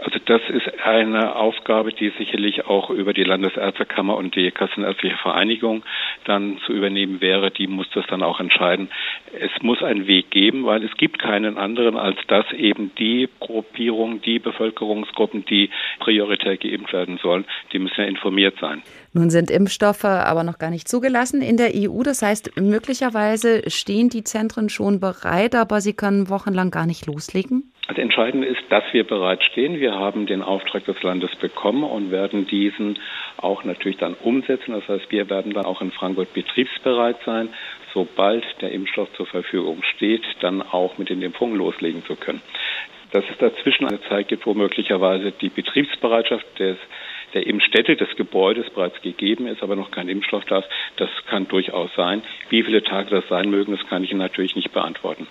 [0.00, 5.84] Also das ist eine Aufgabe, die sicherlich auch über die Landesärztekammer und die Kassenärztliche Vereinigung
[6.24, 7.50] dann zu übernehmen wäre.
[7.50, 8.88] Die muss das dann auch entscheiden.
[9.38, 14.20] Es muss einen Weg geben, weil es gibt keinen anderen, als dass eben die Gruppierung,
[14.20, 18.82] die Bevölkerungsgruppen, die prioritär geimpft werden sollen, die müssen ja informiert sein.
[19.12, 22.02] Nun sind Impfstoffe aber noch gar nicht zugelassen in der EU.
[22.02, 27.72] Das heißt, möglicherweise stehen die Zentren schon bereit, aber sie können wochenlang gar nicht loslegen.
[27.86, 29.78] Das Entscheidende ist, dass wir bereit stehen.
[29.78, 32.98] Wir haben den Auftrag des Landes bekommen und werden diesen
[33.36, 34.72] auch natürlich dann umsetzen.
[34.72, 37.50] Das heißt, wir werden dann auch in Frankfurt betriebsbereit sein,
[37.92, 42.40] sobald der Impfstoff zur Verfügung steht, dann auch mit den Impfungen loslegen zu können.
[43.12, 46.78] Dass es dazwischen eine Zeit gibt, wo möglicherweise die Betriebsbereitschaft des
[47.34, 51.48] der Impfstätte des Gebäudes bereits gegeben ist, aber noch kein Impfstoff da ist, das kann
[51.48, 52.22] durchaus sein.
[52.48, 55.26] Wie viele Tage das sein mögen, das kann ich Ihnen natürlich nicht beantworten.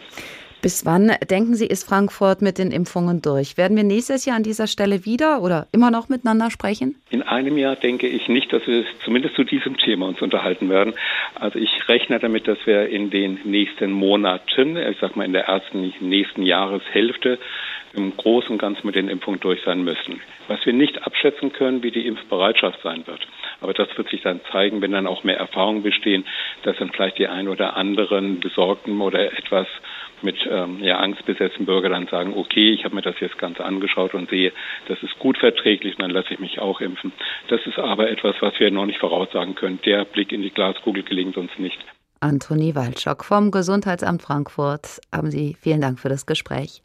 [0.64, 3.58] Bis wann, denken Sie, ist Frankfurt mit den Impfungen durch?
[3.58, 6.96] Werden wir nächstes Jahr an dieser Stelle wieder oder immer noch miteinander sprechen?
[7.10, 10.94] In einem Jahr denke ich nicht, dass wir zumindest zu diesem Thema uns unterhalten werden.
[11.36, 15.48] Also ich rechne damit, dass wir in den nächsten Monaten, ich sag mal in der
[15.48, 17.40] ersten nächsten Jahreshälfte,
[17.94, 20.22] im Großen und Ganzen mit den Impfungen durch sein müssen.
[20.48, 23.28] Was wir nicht abschätzen können, wie die Impfbereitschaft sein wird.
[23.60, 26.26] Aber das wird sich dann zeigen, wenn dann auch mehr Erfahrungen bestehen,
[26.64, 29.68] dass dann vielleicht die ein oder anderen besorgten oder etwas
[30.24, 34.14] mit ähm, ja, angstbesetzten Bürger dann sagen, okay, ich habe mir das jetzt ganz angeschaut
[34.14, 34.52] und sehe,
[34.88, 37.12] das ist gut verträglich, dann lasse ich mich auch impfen.
[37.50, 39.80] Das ist aber etwas, was wir noch nicht voraussagen können.
[39.86, 41.80] Der Blick in die Glaskugel gelingt uns nicht.
[42.24, 45.02] Antoni Waldschock vom Gesundheitsamt Frankfurt.
[45.12, 46.82] Haben Sie vielen Dank für das Gespräch.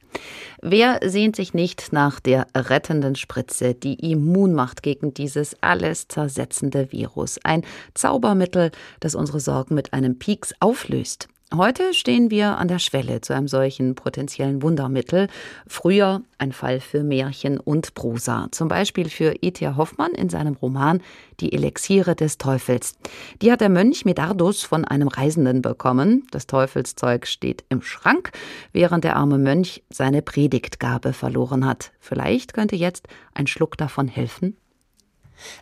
[0.60, 7.38] Wer sehnt sich nicht nach der rettenden Spritze, die Immunmacht gegen dieses alles zersetzende Virus?
[7.44, 7.62] Ein
[7.94, 11.28] Zaubermittel, das unsere Sorgen mit einem Pieks auflöst.
[11.56, 15.28] Heute stehen wir an der Schwelle zu einem solchen potenziellen Wundermittel.
[15.66, 18.48] Früher ein Fall für Märchen und Prosa.
[18.50, 19.66] Zum Beispiel für E.T.
[19.76, 21.00] Hoffmann in seinem Roman
[21.40, 22.98] Die Elixiere des Teufels.
[23.40, 26.26] Die hat der Mönch Medardus von einem Reisenden bekommen.
[26.32, 28.32] Das Teufelszeug steht im Schrank,
[28.72, 31.92] während der arme Mönch seine Predigtgabe verloren hat.
[31.98, 34.58] Vielleicht könnte jetzt ein Schluck davon helfen?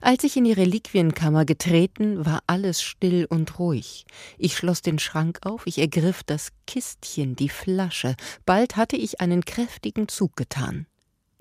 [0.00, 4.04] Als ich in die Reliquienkammer getreten, war alles still und ruhig.
[4.38, 8.16] Ich schloss den Schrank auf, ich ergriff das Kistchen, die Flasche.
[8.44, 10.86] Bald hatte ich einen kräftigen Zug getan.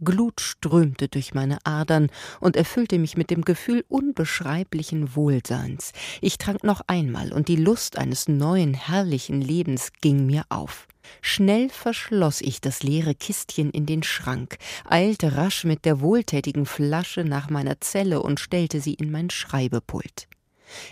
[0.04, 2.10] Glut strömte durch meine Adern
[2.42, 5.94] und erfüllte mich mit dem Gefühl unbeschreiblichen Wohlseins.
[6.22, 10.88] Ich trank noch einmal, und die Lust eines neuen, herrlichen Lebens ging mir auf.
[11.22, 17.24] Schnell verschloss ich das leere Kistchen in den Schrank, eilte rasch mit der wohltätigen Flasche
[17.24, 20.28] nach meiner Zelle und stellte sie in mein Schreibepult.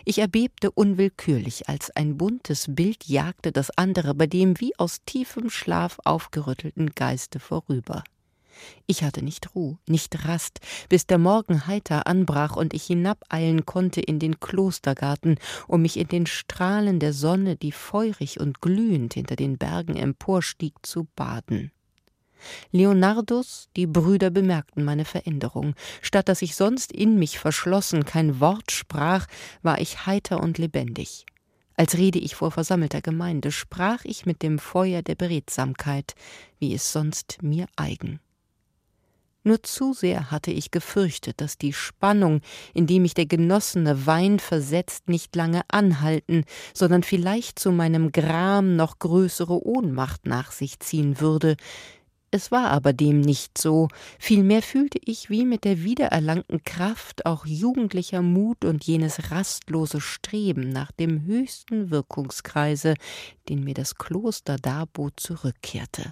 [0.06, 5.50] Ich erbebte unwillkürlich, als ein buntes Bild jagte das andere bei dem wie aus tiefem
[5.50, 8.04] Schlaf aufgerüttelten Geiste vorüber.
[8.86, 14.02] Ich hatte nicht Ruh, nicht Rast, bis der Morgen heiter anbrach und ich hinabeilen konnte
[14.02, 15.38] in den Klostergarten,
[15.68, 20.74] um mich in den Strahlen der Sonne, die feurig und glühend hinter den Bergen emporstieg,
[20.84, 21.72] zu baden.
[22.72, 25.76] Leonardus, die Brüder bemerkten meine Veränderung.
[26.02, 29.28] Statt dass ich sonst in mich verschlossen kein Wort sprach,
[29.62, 31.26] war ich heiter und lebendig.
[31.76, 36.14] Als rede ich vor versammelter Gemeinde, sprach ich mit dem Feuer der Beredsamkeit,
[36.60, 38.20] wie es sonst mir eigen.
[39.44, 42.42] Nur zu sehr hatte ich gefürchtet, dass die Spannung,
[42.74, 48.76] in die mich der genossene Wein versetzt, nicht lange anhalten, sondern vielleicht zu meinem Gram
[48.76, 51.58] noch größere Ohnmacht nach sich ziehen würde,
[52.36, 57.46] es war aber dem nicht so, vielmehr fühlte ich, wie mit der wiedererlangten Kraft auch
[57.46, 62.96] jugendlicher Mut und jenes rastlose Streben nach dem höchsten Wirkungskreise,
[63.50, 66.10] den mir das Kloster darbot, zurückkehrte.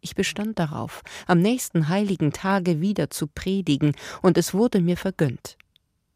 [0.00, 5.56] Ich bestand darauf, am nächsten heiligen Tage wieder zu predigen, und es wurde mir vergönnt.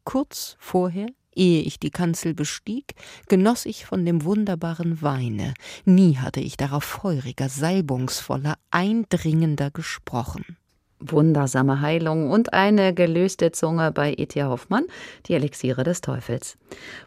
[0.03, 2.95] Kurz vorher Ehe ich die Kanzel bestieg,
[3.27, 5.53] genoss ich von dem wunderbaren Weine.
[5.83, 10.57] Nie hatte ich darauf feuriger, salbungsvoller, eindringender gesprochen
[10.99, 14.85] wundersame Heilung und eine gelöste Zunge bei Ethia Hoffmann,
[15.27, 16.57] die Elixiere des Teufels.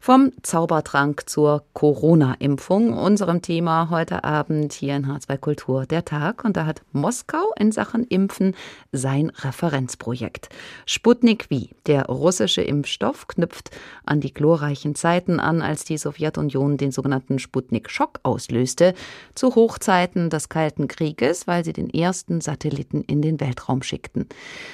[0.00, 6.44] Vom Zaubertrank zur Corona-Impfung, unserem Thema heute Abend hier in H2 Kultur der Tag.
[6.44, 8.54] Und da hat Moskau in Sachen Impfen
[8.92, 10.48] sein Referenzprojekt.
[10.86, 13.70] Sputnik V, der russische Impfstoff, knüpft
[14.04, 18.94] an die glorreichen Zeiten an, als die Sowjetunion den sogenannten Sputnik-Schock auslöste,
[19.34, 24.26] zu Hochzeiten des Kalten Krieges, weil sie den ersten Satelliten in den Weltraum schickten.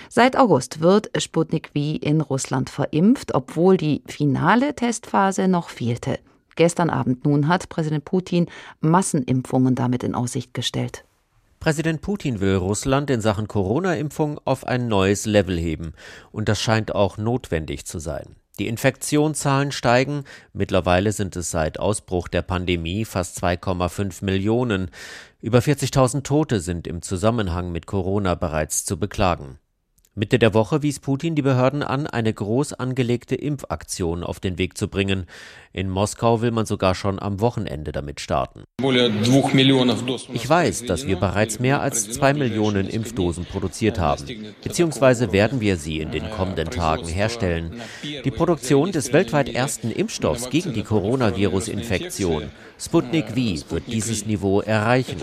[0.08, 6.18] Seit August wird Sputnik V in Russland verimpft, obwohl die finale Testphase noch fehlte.
[6.56, 8.46] Gestern Abend nun hat Präsident Putin
[8.80, 11.04] Massenimpfungen damit in Aussicht gestellt.
[11.64, 15.94] Präsident Putin will Russland in Sachen Corona-Impfung auf ein neues Level heben.
[16.30, 18.36] Und das scheint auch notwendig zu sein.
[18.58, 20.24] Die Infektionszahlen steigen.
[20.52, 24.90] Mittlerweile sind es seit Ausbruch der Pandemie fast 2,5 Millionen.
[25.40, 29.58] Über 40.000 Tote sind im Zusammenhang mit Corona bereits zu beklagen.
[30.16, 34.78] Mitte der Woche wies Putin die Behörden an, eine groß angelegte Impfaktion auf den Weg
[34.78, 35.26] zu bringen.
[35.72, 38.62] In Moskau will man sogar schon am Wochenende damit starten.
[40.32, 45.76] Ich weiß, dass wir bereits mehr als zwei Millionen Impfdosen produziert haben, beziehungsweise werden wir
[45.76, 47.80] sie in den kommenden Tagen herstellen.
[48.04, 55.16] Die Produktion des weltweit ersten Impfstoffs gegen die Coronavirus-Infektion Sputnik V wird dieses Niveau erreichen.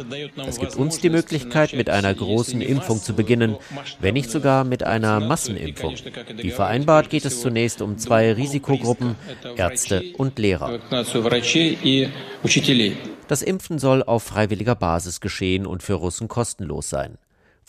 [0.47, 3.57] Es gibt uns die Möglichkeit, mit einer großen Impfung zu beginnen,
[3.99, 5.95] wenn nicht sogar mit einer Massenimpfung.
[6.37, 9.15] Wie vereinbart geht es zunächst um zwei Risikogruppen,
[9.55, 10.79] Ärzte und Lehrer.
[13.27, 17.17] Das Impfen soll auf freiwilliger Basis geschehen und für Russen kostenlos sein.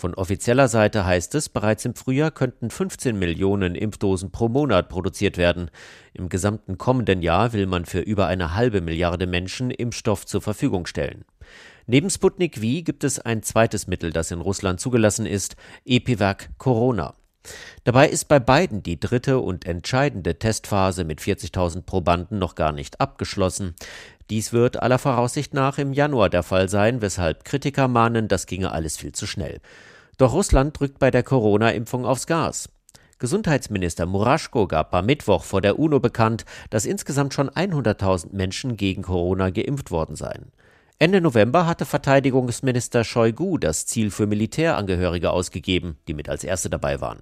[0.02, 5.36] Von offizieller Seite heißt es, bereits im Frühjahr könnten 15 Millionen Impfdosen pro Monat produziert
[5.36, 5.70] werden.
[6.12, 10.86] Im gesamten kommenden Jahr will man für über eine halbe Milliarde Menschen Impfstoff zur Verfügung
[10.86, 11.24] stellen.
[11.86, 17.14] Neben Sputnik V gibt es ein zweites Mittel, das in Russland zugelassen ist, Epivac Corona.
[17.84, 23.00] Dabei ist bei beiden die dritte und entscheidende Testphase mit 40.000 Probanden noch gar nicht
[23.00, 23.76] abgeschlossen.
[24.30, 28.72] Dies wird aller Voraussicht nach im Januar der Fall sein, weshalb Kritiker mahnen, das ginge
[28.72, 29.60] alles viel zu schnell.
[30.22, 32.68] Doch Russland drückt bei der Corona-Impfung aufs Gas.
[33.18, 39.02] Gesundheitsminister Muraschko gab am Mittwoch vor der UNO bekannt, dass insgesamt schon 100.000 Menschen gegen
[39.02, 40.52] Corona geimpft worden seien.
[41.00, 47.00] Ende November hatte Verteidigungsminister Shoigu das Ziel für Militärangehörige ausgegeben, die mit als erste dabei
[47.00, 47.18] waren.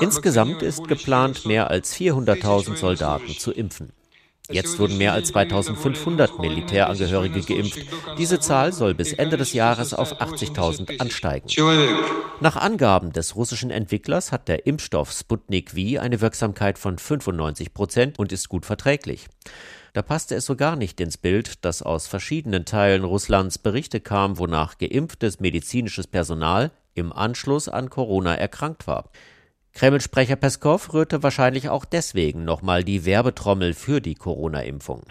[0.00, 3.92] Insgesamt ist geplant, mehr als 400.000 Soldaten zu impfen.
[4.48, 7.80] Jetzt wurden mehr als 2500 Militärangehörige geimpft.
[8.18, 11.48] Diese Zahl soll bis Ende des Jahres auf 80.000 ansteigen.
[12.40, 18.18] Nach Angaben des russischen Entwicklers hat der Impfstoff Sputnik V eine Wirksamkeit von 95 Prozent
[18.18, 19.26] und ist gut verträglich.
[19.94, 24.38] Da passte es so gar nicht ins Bild, dass aus verschiedenen Teilen Russlands Berichte kamen,
[24.38, 29.10] wonach geimpftes medizinisches Personal im Anschluss an Corona erkrankt war.
[29.76, 35.02] Kreml-Sprecher Peskov rührte wahrscheinlich auch deswegen nochmal die Werbetrommel für die Corona-Impfung.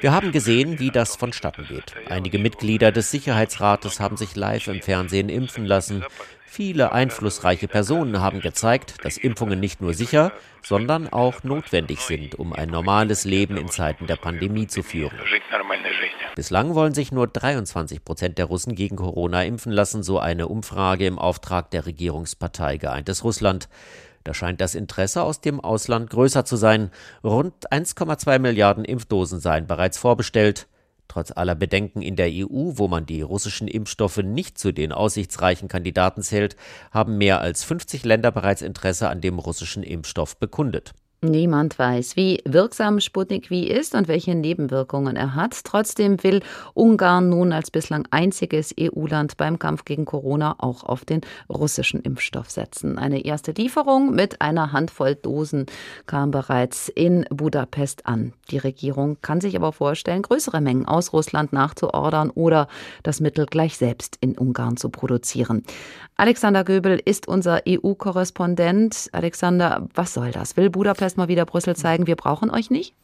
[0.00, 1.94] Wir haben gesehen, wie das vonstatten geht.
[2.10, 6.04] Einige Mitglieder des Sicherheitsrates haben sich live im Fernsehen impfen lassen.
[6.54, 10.30] Viele einflussreiche Personen haben gezeigt, dass Impfungen nicht nur sicher,
[10.62, 15.18] sondern auch notwendig sind, um ein normales Leben in Zeiten der Pandemie zu führen.
[16.36, 21.06] Bislang wollen sich nur 23 Prozent der Russen gegen Corona impfen lassen, so eine Umfrage
[21.06, 23.68] im Auftrag der Regierungspartei Geeintes Russland.
[24.22, 26.92] Da scheint das Interesse aus dem Ausland größer zu sein.
[27.24, 30.68] Rund 1,2 Milliarden Impfdosen seien bereits vorbestellt.
[31.08, 35.68] Trotz aller Bedenken in der EU, wo man die russischen Impfstoffe nicht zu den aussichtsreichen
[35.68, 36.56] Kandidaten zählt,
[36.90, 40.92] haben mehr als 50 Länder bereits Interesse an dem russischen Impfstoff bekundet.
[41.20, 45.64] Niemand weiß, wie wirksam Sputnik V ist und welche Nebenwirkungen er hat.
[45.64, 46.42] Trotzdem will
[46.74, 52.50] Ungarn nun als bislang einziges EU-Land beim Kampf gegen Corona auch auf den russischen Impfstoff
[52.50, 52.98] setzen.
[52.98, 55.64] Eine erste Lieferung mit einer Handvoll Dosen
[56.06, 58.34] kam bereits in Budapest an.
[58.50, 62.68] Die Regierung kann sich aber vorstellen, größere Mengen aus Russland nachzuordern oder
[63.02, 65.62] das Mittel gleich selbst in Ungarn zu produzieren.
[66.16, 69.08] Alexander Göbel ist unser EU-Korrespondent.
[69.12, 70.56] Alexander, was soll das?
[70.56, 72.94] Will Budapest mal wieder Brüssel zeigen, wir brauchen euch nicht?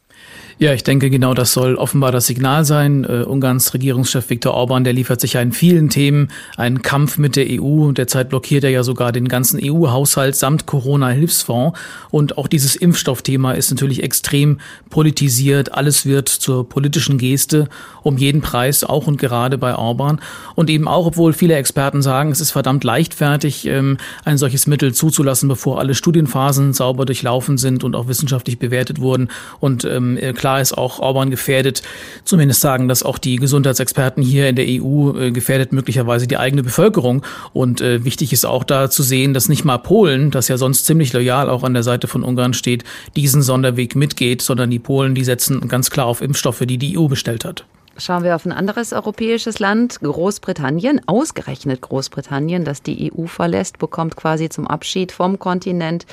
[0.61, 3.03] Ja, ich denke, genau das soll offenbar das Signal sein.
[3.03, 7.35] Uh, Ungarns Regierungschef Viktor Orban, der liefert sich ja in vielen Themen einen Kampf mit
[7.35, 7.91] der EU.
[7.93, 11.79] Derzeit blockiert er ja sogar den ganzen EU-Haushalt samt Corona-Hilfsfonds.
[12.11, 14.59] Und auch dieses Impfstoffthema ist natürlich extrem
[14.91, 15.73] politisiert.
[15.73, 17.67] Alles wird zur politischen Geste
[18.03, 20.21] um jeden Preis, auch und gerade bei Orban.
[20.53, 24.93] Und eben auch, obwohl viele Experten sagen, es ist verdammt leichtfertig, ähm, ein solches Mittel
[24.93, 29.29] zuzulassen, bevor alle Studienphasen sauber durchlaufen sind und auch wissenschaftlich bewertet wurden.
[29.59, 30.00] Und ähm,
[30.33, 31.81] klar ist auch Orban gefährdet.
[32.23, 36.63] Zumindest sagen das auch die Gesundheitsexperten hier in der EU, äh, gefährdet möglicherweise die eigene
[36.63, 37.23] Bevölkerung.
[37.53, 40.85] Und äh, wichtig ist auch da zu sehen, dass nicht mal Polen, das ja sonst
[40.85, 42.83] ziemlich loyal auch an der Seite von Ungarn steht,
[43.15, 47.07] diesen Sonderweg mitgeht, sondern die Polen, die setzen ganz klar auf Impfstoffe, die die EU
[47.07, 47.65] bestellt hat.
[47.97, 51.01] Schauen wir auf ein anderes europäisches Land, Großbritannien.
[51.07, 56.05] Ausgerechnet Großbritannien, das die EU verlässt, bekommt quasi zum Abschied vom Kontinent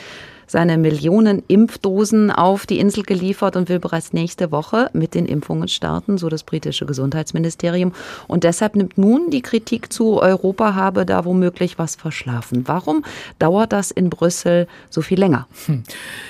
[0.49, 5.69] seine Millionen Impfdosen auf die Insel geliefert und will bereits nächste Woche mit den Impfungen
[5.69, 7.93] starten, so das britische Gesundheitsministerium.
[8.27, 12.65] Und deshalb nimmt nun die Kritik zu, Europa habe da womöglich was verschlafen.
[12.67, 13.05] Warum
[13.39, 15.47] dauert das in Brüssel so viel länger?
[15.67, 15.83] Hm.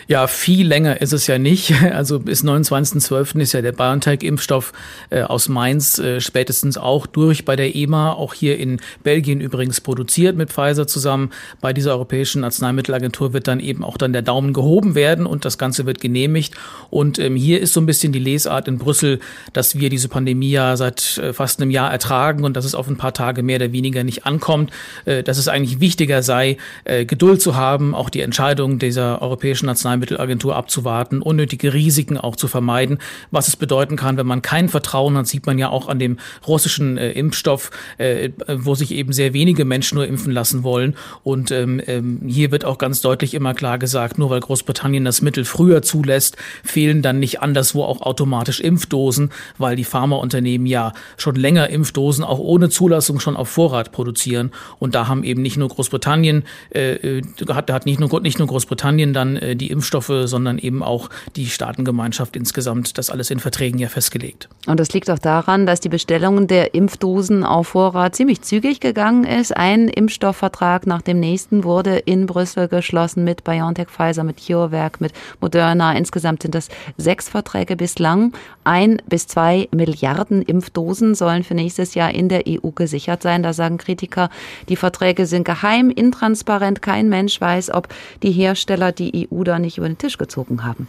[0.09, 1.73] Ja, viel länger ist es ja nicht.
[1.99, 3.41] Also bis 29.12.
[3.41, 4.73] ist ja der BioNTech-Impfstoff
[5.11, 9.81] äh, aus Mainz äh, spätestens auch durch bei der EMA, auch hier in Belgien übrigens
[9.81, 11.31] produziert mit Pfizer zusammen.
[11.61, 15.45] Bei dieser Europäischen Arzneimittelagentur wird dann eben auch dann dann der Daumen gehoben werden und
[15.45, 16.55] das Ganze wird genehmigt.
[16.91, 19.21] Und ähm, hier ist so ein bisschen die Lesart in Brüssel,
[19.53, 22.89] dass wir diese Pandemie ja seit äh, fast einem Jahr ertragen und dass es auf
[22.89, 24.71] ein paar Tage mehr oder weniger nicht ankommt,
[25.05, 29.69] äh, dass es eigentlich wichtiger sei, äh, Geduld zu haben, auch die Entscheidung dieser Europäischen
[29.69, 32.99] Arzneimittelagentur abzuwarten, unnötige Risiken auch zu vermeiden.
[33.31, 36.19] Was es bedeuten kann, wenn man kein Vertrauen hat, sieht man ja auch an dem
[36.47, 40.97] russischen äh, Impfstoff, äh, wo sich eben sehr wenige Menschen nur impfen lassen wollen.
[41.23, 45.05] Und ähm, ähm, hier wird auch ganz deutlich immer klar gesagt, gesagt, nur weil Großbritannien
[45.05, 50.93] das Mittel früher zulässt, fehlen dann nicht anderswo auch automatisch Impfdosen, weil die Pharmaunternehmen ja
[51.17, 54.53] schon länger Impfdosen auch ohne Zulassung schon auf Vorrat produzieren.
[54.79, 59.13] Und da haben eben nicht nur Großbritannien, äh, hat, hat nicht nur, nicht nur Großbritannien
[59.13, 63.89] dann äh, die Impfstoffe, sondern eben auch die Staatengemeinschaft insgesamt das alles in Verträgen ja
[63.89, 64.49] festgelegt.
[64.69, 69.25] Und das liegt auch daran, dass die Bestellung der Impfdosen auf Vorrat ziemlich zügig gegangen
[69.25, 69.57] ist.
[69.57, 75.01] Ein Impfstoffvertrag nach dem nächsten wurde in Brüssel geschlossen mit BioNTech BioNTech, Pfizer, mit CureVac,
[75.01, 75.93] mit Moderna.
[75.97, 78.33] Insgesamt sind das sechs Verträge bislang.
[78.65, 83.43] Ein bis zwei Milliarden Impfdosen sollen für nächstes Jahr in der EU gesichert sein.
[83.43, 84.31] Da sagen Kritiker,
[84.69, 86.83] die Verträge sind geheim, intransparent.
[86.83, 87.89] Kein Mensch weiß, ob
[88.23, 90.89] die Hersteller die EU da nicht über den Tisch gezogen haben.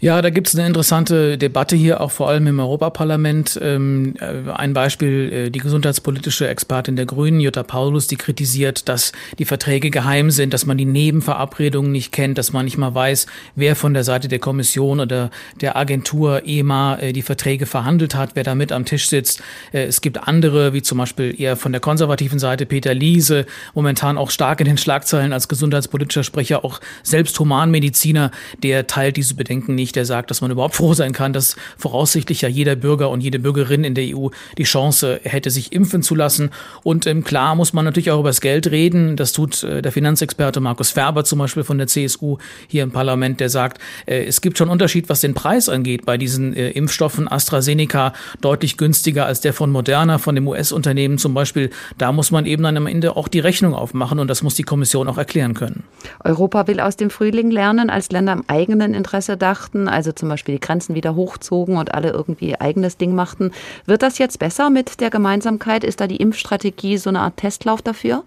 [0.00, 3.58] Ja, da gibt es eine interessante Debatte hier, auch vor allem im Europaparlament.
[3.60, 9.10] Ähm, äh, ein Beispiel, äh, die gesundheitspolitische Expertin der Grünen, Jutta Paulus, die kritisiert, dass
[9.40, 13.26] die Verträge geheim sind, dass man die Nebenverabredungen nicht kennt, dass man nicht mal weiß,
[13.56, 15.30] wer von der Seite der Kommission oder
[15.60, 19.42] der Agentur EMA äh, die Verträge verhandelt hat, wer da mit am Tisch sitzt.
[19.72, 24.30] Es gibt andere, wie zum Beispiel eher von der konservativen Seite Peter Liese, momentan auch
[24.30, 28.30] stark in den Schlagzeilen als gesundheitspolitischer Sprecher, auch selbst Humanmediziner,
[28.62, 31.56] der teilt diese Bedenken nicht nicht, der sagt, dass man überhaupt froh sein kann, dass
[31.78, 34.28] voraussichtlich ja jeder Bürger und jede Bürgerin in der EU
[34.58, 36.50] die Chance hätte, sich impfen zu lassen.
[36.82, 39.16] Und ähm, klar muss man natürlich auch über das Geld reden.
[39.16, 42.36] Das tut äh, der Finanzexperte Markus Ferber zum Beispiel von der CSU
[42.66, 46.18] hier im Parlament, der sagt, äh, es gibt schon Unterschied, was den Preis angeht bei
[46.18, 47.28] diesen äh, Impfstoffen.
[47.28, 48.12] AstraZeneca
[48.42, 51.70] deutlich günstiger als der von Moderna, von dem US-Unternehmen zum Beispiel.
[51.96, 54.64] Da muss man eben dann am Ende auch die Rechnung aufmachen und das muss die
[54.64, 55.84] Kommission auch erklären können.
[56.24, 60.28] Europa will aus dem Frühling lernen, als Länder im eigenen Interesse dachten machten, also zum
[60.28, 63.52] Beispiel die Grenzen wieder hochzogen und alle irgendwie ihr eigenes Ding machten.
[63.86, 65.84] Wird das jetzt besser mit der Gemeinsamkeit?
[65.84, 68.24] Ist da die Impfstrategie so eine Art Testlauf dafür?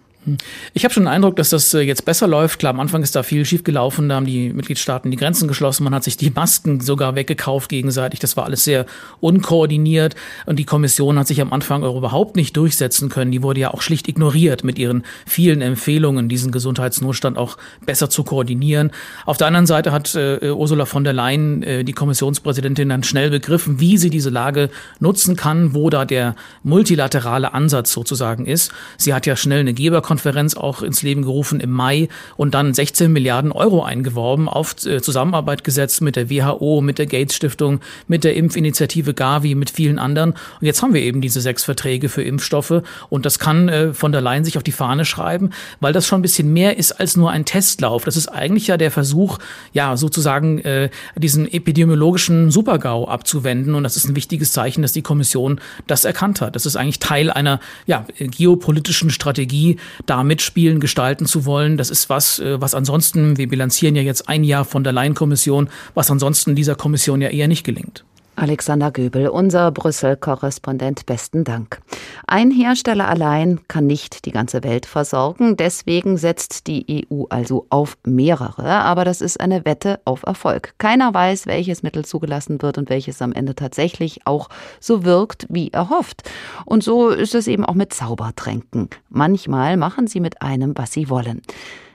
[0.73, 2.59] Ich habe schon den Eindruck, dass das äh, jetzt besser läuft.
[2.59, 4.07] Klar, am Anfang ist da viel schiefgelaufen.
[4.07, 5.83] Da haben die Mitgliedstaaten die Grenzen geschlossen.
[5.83, 8.19] Man hat sich die Masken sogar weggekauft gegenseitig.
[8.19, 8.85] Das war alles sehr
[9.19, 10.15] unkoordiniert.
[10.45, 13.31] Und die Kommission hat sich am Anfang auch überhaupt nicht durchsetzen können.
[13.31, 18.23] Die wurde ja auch schlicht ignoriert mit ihren vielen Empfehlungen, diesen Gesundheitsnotstand auch besser zu
[18.23, 18.91] koordinieren.
[19.25, 23.31] Auf der anderen Seite hat äh, Ursula von der Leyen, äh, die Kommissionspräsidentin, dann schnell
[23.31, 24.69] begriffen, wie sie diese Lage
[24.99, 28.71] nutzen kann, wo da der multilaterale Ansatz sozusagen ist.
[28.97, 32.73] Sie hat ja schnell eine Geber Konferenz auch ins Leben gerufen im Mai und dann
[32.73, 37.79] 16 Milliarden Euro eingeworben, auf äh, Zusammenarbeit gesetzt mit der WHO, mit der Gates Stiftung,
[38.09, 40.31] mit der Impfinitiative Gavi, mit vielen anderen.
[40.31, 44.11] Und jetzt haben wir eben diese sechs Verträge für Impfstoffe und das kann äh, von
[44.11, 47.15] der Leyen sich auf die Fahne schreiben, weil das schon ein bisschen mehr ist als
[47.15, 48.03] nur ein Testlauf.
[48.03, 49.37] Das ist eigentlich ja der Versuch,
[49.71, 55.03] ja sozusagen äh, diesen epidemiologischen Supergau abzuwenden und das ist ein wichtiges Zeichen, dass die
[55.03, 56.57] Kommission das erkannt hat.
[56.57, 61.77] Das ist eigentlich Teil einer ja, geopolitischen Strategie, da mitspielen, gestalten zu wollen.
[61.77, 65.69] Das ist was, äh, was ansonsten, wir bilanzieren ja jetzt ein Jahr von der Leyen-Kommission,
[65.93, 68.03] was ansonsten dieser Kommission ja eher nicht gelingt.
[68.41, 71.79] Alexander Göbel, unser Brüssel-Korrespondent, besten Dank.
[72.25, 77.99] Ein Hersteller allein kann nicht die ganze Welt versorgen, deswegen setzt die EU also auf
[78.03, 80.73] mehrere, aber das ist eine Wette auf Erfolg.
[80.79, 85.69] Keiner weiß, welches Mittel zugelassen wird und welches am Ende tatsächlich auch so wirkt, wie
[85.71, 86.27] erhofft.
[86.65, 88.89] Und so ist es eben auch mit Zaubertränken.
[89.09, 91.43] Manchmal machen sie mit einem, was sie wollen.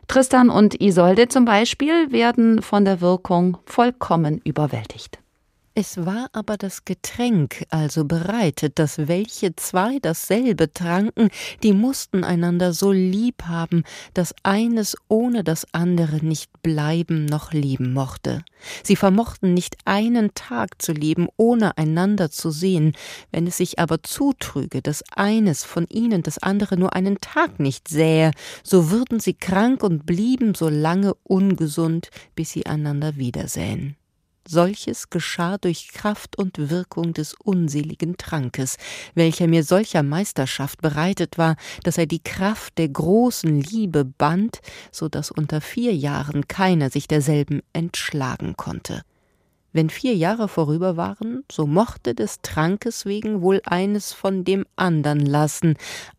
[0.06, 5.18] Tristan und Isolde zum Beispiel werden von der Wirkung vollkommen überwältigt.
[5.78, 11.28] Es war aber das Getränk also bereitet, dass welche zwei dasselbe tranken,
[11.62, 17.92] die mussten einander so lieb haben, dass eines ohne das andere nicht bleiben noch leben
[17.92, 18.42] mochte.
[18.84, 22.96] Sie vermochten nicht einen Tag zu leben, ohne einander zu sehen.
[23.30, 27.88] Wenn es sich aber zutrüge, dass eines von ihnen das andere nur einen Tag nicht
[27.88, 28.30] sähe,
[28.62, 33.96] so würden sie krank und blieben so lange ungesund, bis sie einander wiedersähen.
[34.48, 38.76] Solches geschah durch Kraft und Wirkung des unseligen Trankes,
[39.14, 44.60] welcher mir solcher Meisterschaft bereitet war, dass er die Kraft der großen Liebe band,
[44.92, 49.02] so dass unter vier Jahren keiner sich derselben entschlagen konnte.
[49.76, 55.20] Wenn vier Jahre vorüber waren, so mochte des Trankes wegen wohl eines von dem andern
[55.20, 55.74] lassen,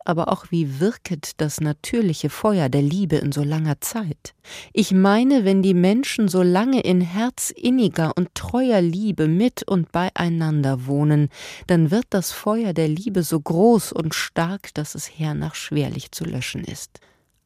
[0.05, 4.35] aber auch wie wirket das natürliche Feuer der Liebe in so langer Zeit?
[4.73, 10.85] Ich meine, wenn die Menschen so lange in herzinniger und treuer Liebe mit und beieinander
[10.85, 11.29] wohnen,
[11.65, 16.25] dann wird das Feuer der Liebe so groß und stark, dass es hernach schwerlich zu
[16.25, 16.99] löschen ist.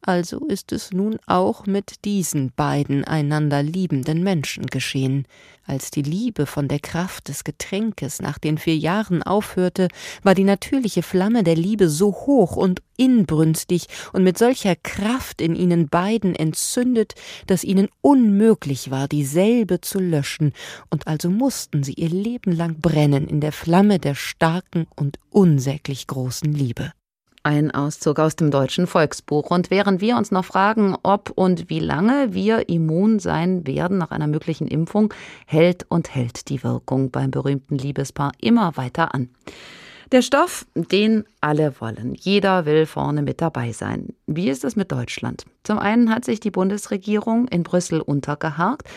[0.04, 5.28] Also ist es nun auch mit diesen beiden einander liebenden Menschen geschehen.
[5.64, 9.90] Als die Liebe von der Kraft des Getränkes nach den vier Jahren aufhörte,
[10.24, 15.56] war die natürliche Flamme der Liebe so hoch und inbrünstig und mit solcher Kraft in
[15.56, 17.14] ihnen beiden entzündet,
[17.46, 20.54] dass ihnen unmöglich war, dieselbe zu löschen,
[20.90, 26.08] und also mussten sie ihr Leben lang brennen in der Flamme der starken und unsäglich
[26.08, 26.92] großen Liebe.
[27.44, 29.50] Ein Auszug aus dem deutschen Volksbuch.
[29.50, 34.12] Und während wir uns noch fragen, ob und wie lange wir immun sein werden nach
[34.12, 35.12] einer möglichen Impfung,
[35.48, 39.30] hält und hält die Wirkung beim berühmten Liebespaar immer weiter an.
[40.12, 42.14] Der Stoff, den alle wollen.
[42.14, 44.10] Jeder will vorne mit dabei sein.
[44.28, 45.46] Wie ist es mit Deutschland?
[45.64, 48.88] Zum einen hat sich die Bundesregierung in Brüssel untergehakt,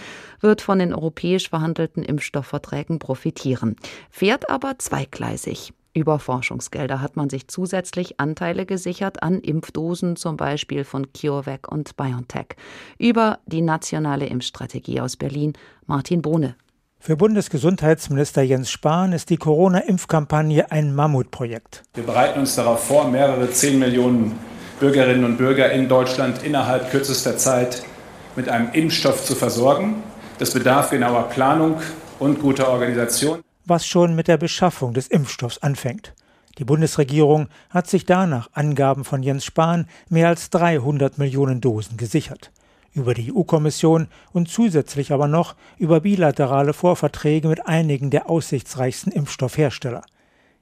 [0.41, 3.77] wird von den europäisch verhandelten Impfstoffverträgen profitieren,
[4.11, 5.73] fährt aber zweigleisig.
[5.97, 11.97] Über Forschungsgelder hat man sich zusätzlich Anteile gesichert an Impfdosen, zum Beispiel von CureVac und
[11.97, 12.57] BioNTech.
[12.99, 15.53] Über die nationale Impfstrategie aus Berlin,
[15.87, 16.57] Martin Bohne.
[16.99, 21.85] Für Bundesgesundheitsminister Jens Spahn ist die Corona-Impfkampagne ein Mammutprojekt.
[21.95, 24.37] Wir bereiten uns darauf vor, mehrere 10 Millionen
[24.81, 27.85] Bürgerinnen und Bürger in Deutschland innerhalb kürzester Zeit
[28.35, 30.03] mit einem Impfstoff zu versorgen.
[30.41, 31.77] Das bedarf genauer Planung
[32.19, 36.15] und guter Organisation was schon mit der Beschaffung des Impfstoffs anfängt.
[36.59, 42.53] Die Bundesregierung hat sich danach Angaben von Jens Spahn mehr als 300 Millionen Dosen gesichert.
[42.93, 50.03] Über die EU-Kommission und zusätzlich aber noch über bilaterale Vorverträge mit einigen der aussichtsreichsten Impfstoffhersteller.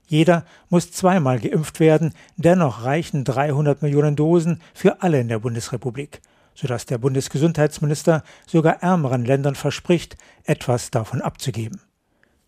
[0.07, 6.23] Jeder muss zweimal geimpft werden, dennoch reichen 300 Millionen Dosen für alle in der Bundesrepublik,
[6.55, 11.83] sodass der Bundesgesundheitsminister sogar ärmeren Ländern verspricht, etwas davon abzugeben.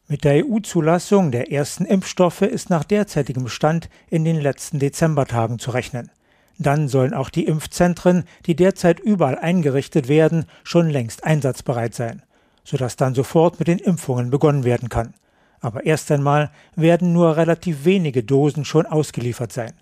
[0.07, 5.71] Mit der EU-Zulassung der ersten Impfstoffe ist nach derzeitigem Stand in den letzten Dezembertagen zu
[5.71, 6.11] rechnen.
[6.59, 12.23] Dann sollen auch die Impfzentren, die derzeit überall eingerichtet werden, schon längst einsatzbereit sein,
[12.65, 15.15] sodass dann sofort mit den Impfungen begonnen werden kann.
[15.61, 19.73] Aber erst einmal werden nur relativ wenige Dosen schon ausgeliefert sein.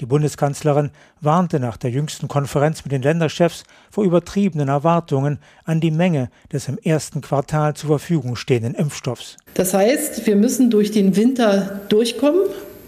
[0.00, 0.90] Die Bundeskanzlerin
[1.20, 6.68] warnte nach der jüngsten Konferenz mit den Länderchefs vor übertriebenen Erwartungen an die Menge des
[6.68, 9.36] im ersten Quartal zur Verfügung stehenden Impfstoffs.
[9.54, 12.42] Das heißt, wir müssen durch den Winter durchkommen,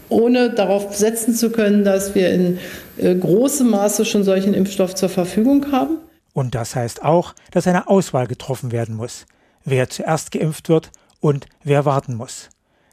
[0.09, 2.59] ohne darauf setzen zu können, dass wir in
[2.96, 5.98] äh, großem Maße schon solchen Impfstoff zur Verfügung haben.
[6.32, 9.26] Und das heißt auch, dass eine Auswahl getroffen werden muss,
[9.64, 10.90] wer zuerst geimpft wird
[11.20, 12.50] und wer warten muss.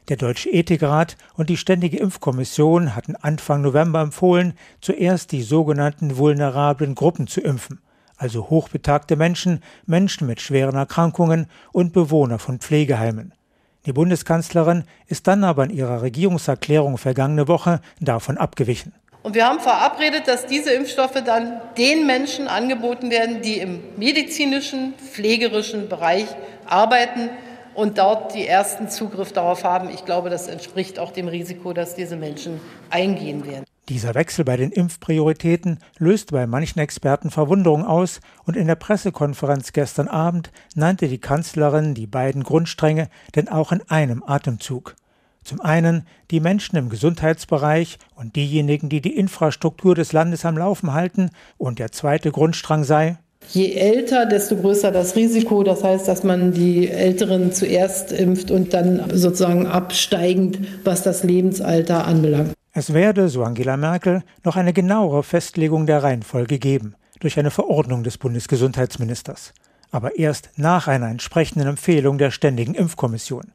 [0.08, 6.96] Der Deutsche Ethikrat und die Ständige Impfkommission hatten Anfang November empfohlen, zuerst die sogenannten vulnerablen
[6.96, 7.80] Gruppen zu impfen,
[8.16, 13.32] also hochbetagte Menschen, Menschen mit schweren Erkrankungen und Bewohner von Pflegeheimen.
[13.86, 18.94] Die Bundeskanzlerin ist dann aber in ihrer Regierungserklärung vergangene Woche davon abgewichen.
[19.22, 24.94] Und wir haben verabredet, dass diese Impfstoffe dann den Menschen angeboten werden, die im medizinischen,
[24.94, 26.26] pflegerischen Bereich
[26.66, 27.30] arbeiten
[27.74, 29.88] und dort die ersten Zugriff darauf haben.
[29.90, 32.60] Ich glaube, das entspricht auch dem Risiko, das diese Menschen
[32.90, 33.64] eingehen werden.
[33.88, 39.72] Dieser Wechsel bei den Impfprioritäten löst bei manchen Experten Verwunderung aus, und in der Pressekonferenz
[39.72, 44.94] gestern Abend nannte die Kanzlerin die beiden Grundstränge denn auch in einem Atemzug.
[45.42, 50.92] Zum einen die Menschen im Gesundheitsbereich und diejenigen, die die Infrastruktur des Landes am Laufen
[50.92, 53.18] halten, und der zweite Grundstrang sei
[53.50, 55.62] Je älter, desto größer das Risiko.
[55.62, 62.06] Das heißt, dass man die Älteren zuerst impft und dann sozusagen absteigend, was das Lebensalter
[62.06, 62.52] anbelangt.
[62.74, 68.02] Es werde, so Angela Merkel, noch eine genauere Festlegung der Reihenfolge geben, durch eine Verordnung
[68.02, 69.52] des Bundesgesundheitsministers.
[69.90, 73.52] Aber erst nach einer entsprechenden Empfehlung der Ständigen Impfkommission.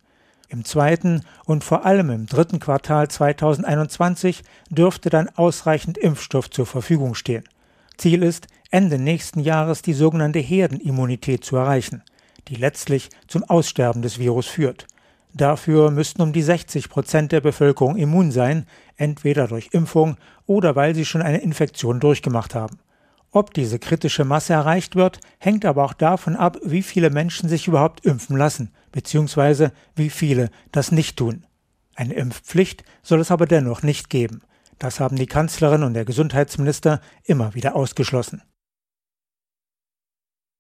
[0.49, 7.15] Im zweiten und vor allem im dritten Quartal 2021 dürfte dann ausreichend Impfstoff zur Verfügung
[7.15, 7.43] stehen.
[7.97, 12.03] Ziel ist, Ende nächsten Jahres die sogenannte Herdenimmunität zu erreichen,
[12.47, 14.88] die letztlich zum Aussterben des Virus führt.
[15.34, 18.65] Dafür müssten um die 60 Prozent der Bevölkerung immun sein,
[18.95, 22.80] entweder durch Impfung oder weil sie schon eine Infektion durchgemacht haben.
[23.32, 27.68] Ob diese kritische Masse erreicht wird, hängt aber auch davon ab, wie viele Menschen sich
[27.68, 31.45] überhaupt impfen lassen, beziehungsweise wie viele das nicht tun.
[31.95, 34.41] Eine Impfpflicht soll es aber dennoch nicht geben.
[34.80, 38.41] Das haben die Kanzlerin und der Gesundheitsminister immer wieder ausgeschlossen.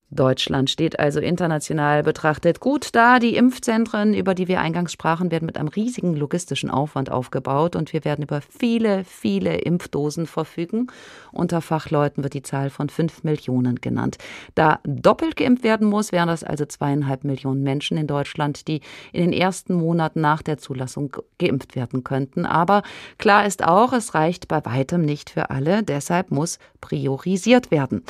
[0.09, 3.19] Deutschland steht also international betrachtet gut da.
[3.19, 7.91] Die Impfzentren, über die wir eingangs sprachen, werden mit einem riesigen logistischen Aufwand aufgebaut und
[7.91, 10.87] wir werden über viele, viele Impfdosen verfügen.
[11.33, 14.17] Unter Fachleuten wird die Zahl von fünf Millionen genannt.
[14.55, 18.79] Da doppelt geimpft werden muss, wären das also zweieinhalb Millionen Menschen in Deutschland, die
[19.11, 22.45] in den ersten Monaten nach der Zulassung geimpft werden könnten.
[22.45, 22.83] Aber
[23.17, 25.83] klar ist auch, es reicht bei weitem nicht für alle.
[25.83, 28.03] Deshalb muss priorisiert werden.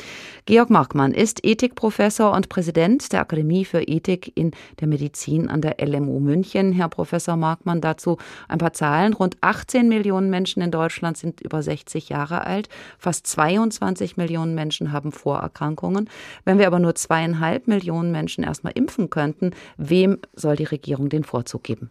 [0.46, 5.62] Georg Markmann ist Ethikprofessor Professor und Präsident der Akademie für Ethik in der Medizin an
[5.62, 6.70] der LMU München.
[6.72, 9.14] Herr Professor Markmann, dazu ein paar Zahlen.
[9.14, 12.68] Rund 18 Millionen Menschen in Deutschland sind über 60 Jahre alt.
[12.98, 16.10] Fast 22 Millionen Menschen haben Vorerkrankungen.
[16.44, 21.24] Wenn wir aber nur zweieinhalb Millionen Menschen erstmal impfen könnten, wem soll die Regierung den
[21.24, 21.90] Vorzug geben?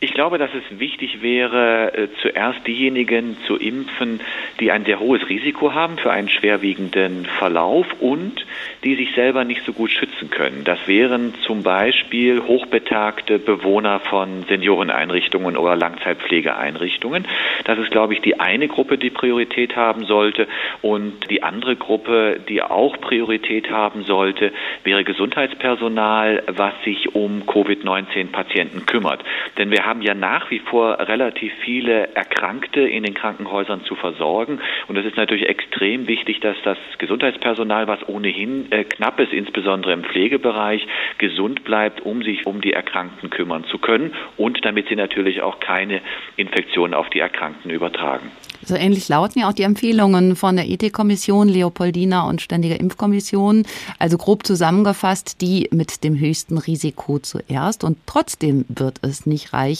[0.00, 4.20] Ich glaube, dass es wichtig wäre, äh, zuerst diejenigen zu impfen,
[4.60, 8.46] die ein sehr hohes Risiko haben für einen schwerwiegenden Verlauf und
[8.84, 10.62] die sich selber nicht so gut schützen können.
[10.62, 17.26] Das wären zum Beispiel hochbetagte Bewohner von Senioreneinrichtungen oder Langzeitpflegeeinrichtungen.
[17.64, 20.46] Das ist, glaube ich, die eine Gruppe, die Priorität haben sollte.
[20.80, 24.52] Und die andere Gruppe, die auch Priorität haben sollte,
[24.84, 29.24] wäre Gesundheitspersonal, was sich um Covid-19-Patienten kümmert.
[29.56, 34.60] Denn wir haben ja nach wie vor relativ viele Erkrankte in den Krankenhäusern zu versorgen.
[34.86, 39.94] Und es ist natürlich extrem wichtig, dass das Gesundheitspersonal, was ohnehin äh, knapp ist, insbesondere
[39.94, 40.86] im Pflegebereich,
[41.16, 45.58] gesund bleibt, um sich um die Erkrankten kümmern zu können und damit sie natürlich auch
[45.58, 46.02] keine
[46.36, 48.30] Infektionen auf die Erkrankten übertragen.
[48.64, 53.64] So ähnlich lauten ja auch die Empfehlungen von der Ethikkommission, Leopoldina und Ständige Impfkommission.
[53.98, 57.84] Also grob zusammengefasst, die mit dem höchsten Risiko zuerst.
[57.84, 59.77] Und trotzdem wird es nicht reichen.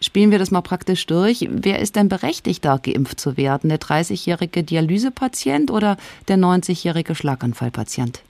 [0.00, 1.48] Spielen wir das mal praktisch durch.
[1.50, 3.68] Wer ist denn berechtigt, da geimpft zu werden?
[3.68, 5.96] Der 30-jährige Dialysepatient oder
[6.28, 8.22] der 90-jährige Schlaganfallpatient?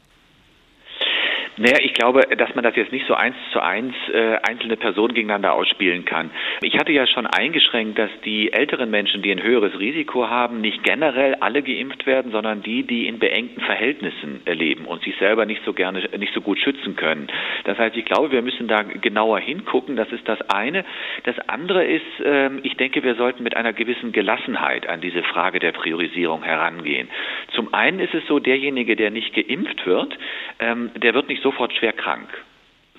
[1.58, 5.14] Naja, ich glaube, dass man das jetzt nicht so eins zu eins äh, einzelne Personen
[5.14, 6.30] gegeneinander ausspielen kann.
[6.60, 10.82] Ich hatte ja schon eingeschränkt, dass die älteren Menschen, die ein höheres Risiko haben, nicht
[10.82, 15.62] generell alle geimpft werden, sondern die, die in beengten Verhältnissen leben und sich selber nicht
[15.64, 17.28] so gerne, nicht so gut schützen können.
[17.64, 19.96] Das heißt, ich glaube, wir müssen da genauer hingucken.
[19.96, 20.84] Das ist das eine.
[21.24, 25.58] Das andere ist, äh, ich denke, wir sollten mit einer gewissen Gelassenheit an diese Frage
[25.58, 27.08] der Priorisierung herangehen.
[27.54, 30.18] Zum einen ist es so, derjenige, der nicht geimpft wird,
[30.58, 32.28] ähm, der wird nicht sofort schwer krank.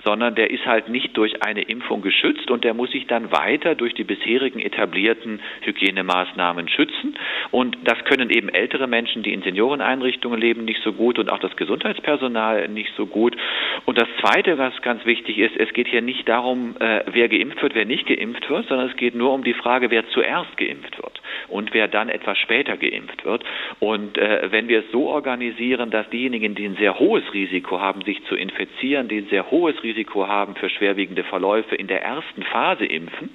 [0.04, 3.74] Sondern der ist halt nicht durch eine Impfung geschützt und der muss sich dann weiter
[3.74, 7.16] durch die bisherigen etablierten Hygienemaßnahmen schützen.
[7.50, 11.38] Und das können eben ältere Menschen, die in Senioreneinrichtungen leben, nicht so gut und auch
[11.38, 13.36] das Gesundheitspersonal nicht so gut.
[13.84, 17.62] Und das Zweite, was ganz wichtig ist, es geht hier nicht darum, äh, wer geimpft
[17.62, 20.96] wird, wer nicht geimpft wird, sondern es geht nur um die Frage, wer zuerst geimpft
[21.02, 23.44] wird und wer dann etwas später geimpft wird.
[23.80, 28.02] Und äh, wenn wir es so organisieren, dass diejenigen, die ein sehr hohes Risiko haben,
[28.02, 32.02] sich zu infizieren, die ein sehr hohes Risiko Risiko haben für schwerwiegende Verläufe in der
[32.02, 33.30] ersten Phase impfen,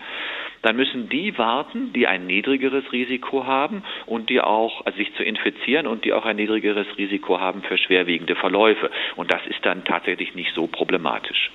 [0.62, 5.24] dann müssen die warten, die ein niedrigeres Risiko haben und die auch also sich zu
[5.24, 8.90] infizieren und die auch ein niedrigeres Risiko haben für schwerwiegende Verläufe.
[9.18, 11.52] Und das ist dann tatsächlich nicht so problematisch.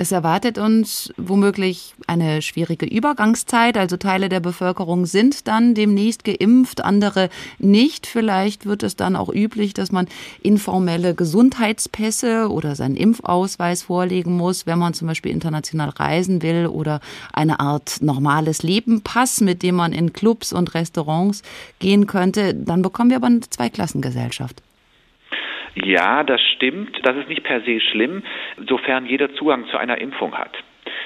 [0.00, 3.76] Es erwartet uns womöglich eine schwierige Übergangszeit.
[3.76, 8.06] Also Teile der Bevölkerung sind dann demnächst geimpft, andere nicht.
[8.06, 10.06] Vielleicht wird es dann auch üblich, dass man
[10.40, 17.00] informelle Gesundheitspässe oder seinen Impfausweis vorlegen muss, wenn man zum Beispiel international reisen will oder
[17.32, 21.42] eine Art normales Lebenpass, mit dem man in Clubs und Restaurants
[21.80, 22.54] gehen könnte.
[22.54, 24.62] Dann bekommen wir aber eine Zweiklassengesellschaft.
[25.74, 26.98] Ja, das stimmt.
[27.04, 28.22] Das ist nicht per se schlimm,
[28.68, 30.56] sofern jeder Zugang zu einer Impfung hat.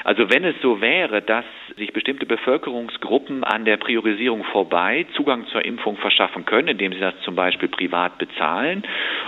[0.04, 1.44] Also wenn es so wäre, dass
[1.76, 7.14] sich bestimmte Bevölkerungsgruppen an der Priorisierung vorbei Zugang zur Impfung verschaffen können, indem sie das
[7.20, 8.82] zum Beispiel privat bezahlen.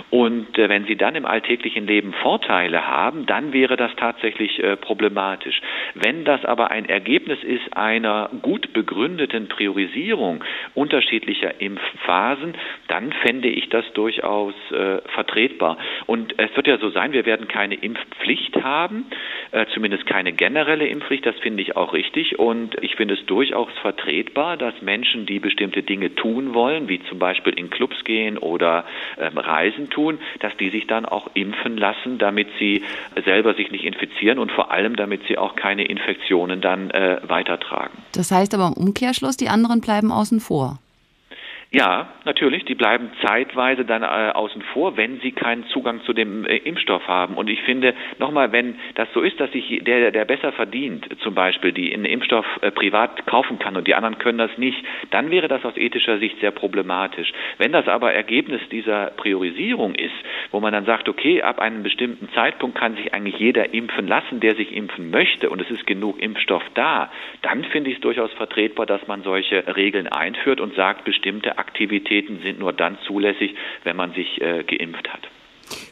[0.09, 4.75] Und äh, wenn sie dann im alltäglichen Leben Vorteile haben, dann wäre das tatsächlich äh,
[4.75, 5.61] problematisch.
[5.93, 12.53] Wenn das aber ein Ergebnis ist einer gut begründeten Priorisierung unterschiedlicher Impfphasen,
[12.87, 15.77] dann fände ich das durchaus äh, vertretbar.
[16.05, 19.05] Und es wird ja so sein, wir werden keine Impfpflicht haben,
[19.73, 22.39] zumindest keine generelle Impfpflicht, das finde ich auch richtig.
[22.39, 27.19] Und ich finde es durchaus vertretbar, dass Menschen, die bestimmte Dinge tun wollen, wie zum
[27.19, 28.85] Beispiel in Clubs gehen oder
[29.19, 32.83] ähm, Reisen tun, dass die sich dann auch impfen lassen, damit sie
[33.23, 37.97] selber sich nicht infizieren und vor allem, damit sie auch keine Infektionen dann äh, weitertragen.
[38.13, 40.79] Das heißt aber im Umkehrschluss, die anderen bleiben außen vor.
[41.75, 42.63] Ja, natürlich.
[42.63, 47.05] Die bleiben zeitweise dann äh, außen vor, wenn sie keinen Zugang zu dem äh, Impfstoff
[47.05, 47.35] haben.
[47.35, 51.35] Und ich finde, nochmal, wenn das so ist, dass sich der, der besser verdient, zum
[51.35, 54.77] Beispiel, die einen Impfstoff äh, privat kaufen kann und die anderen können das nicht,
[55.11, 57.33] dann wäre das aus ethischer Sicht sehr problematisch.
[57.57, 60.15] Wenn das aber Ergebnis dieser Priorisierung ist,
[60.51, 64.39] wo man dann sagt, okay, ab einem bestimmten Zeitpunkt kann sich eigentlich jeder impfen lassen,
[64.39, 67.11] der sich impfen möchte und es ist genug Impfstoff da,
[67.45, 72.39] dann finde ich es durchaus vertretbar, dass man solche Regeln einführt und sagt, bestimmte Aktivitäten
[72.41, 75.29] sind nur dann zulässig, wenn man sich äh, geimpft hat.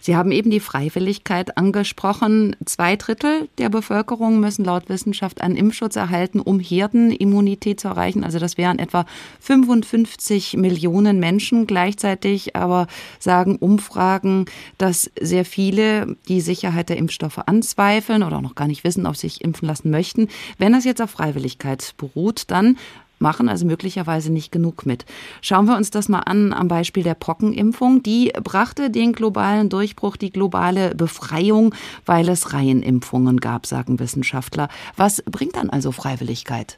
[0.04, 2.58] Sie haben eben die Freiwilligkeit angesprochen.
[2.66, 8.26] Zwei Drittel der Bevölkerung müssen laut Wissenschaft einen Impfschutz erhalten, um Herdenimmunität zu erreichen.
[8.26, 9.06] Also das wären etwa
[9.39, 11.68] 55 Millionen Menschen.
[11.68, 12.88] Gleichzeitig aber
[13.18, 14.43] sagen Umfragen,
[14.78, 19.16] dass sehr viele die Sicherheit der Impfstoffe anzweifeln oder auch noch gar nicht wissen, ob
[19.16, 20.28] sie sich impfen lassen möchten.
[20.58, 22.78] Wenn das jetzt auf Freiwilligkeit beruht, dann
[23.20, 25.05] machen also möglicherweise nicht genug mit.
[25.41, 28.03] Schauen wir uns das mal an am Beispiel der Pockenimpfung.
[28.03, 31.74] Die brachte den globalen Durchbruch, die globale Befreiung,
[32.05, 34.70] weil es Reihenimpfungen gab, sagen Wissenschaftler.
[34.95, 36.78] Was bringt dann also Freiwilligkeit?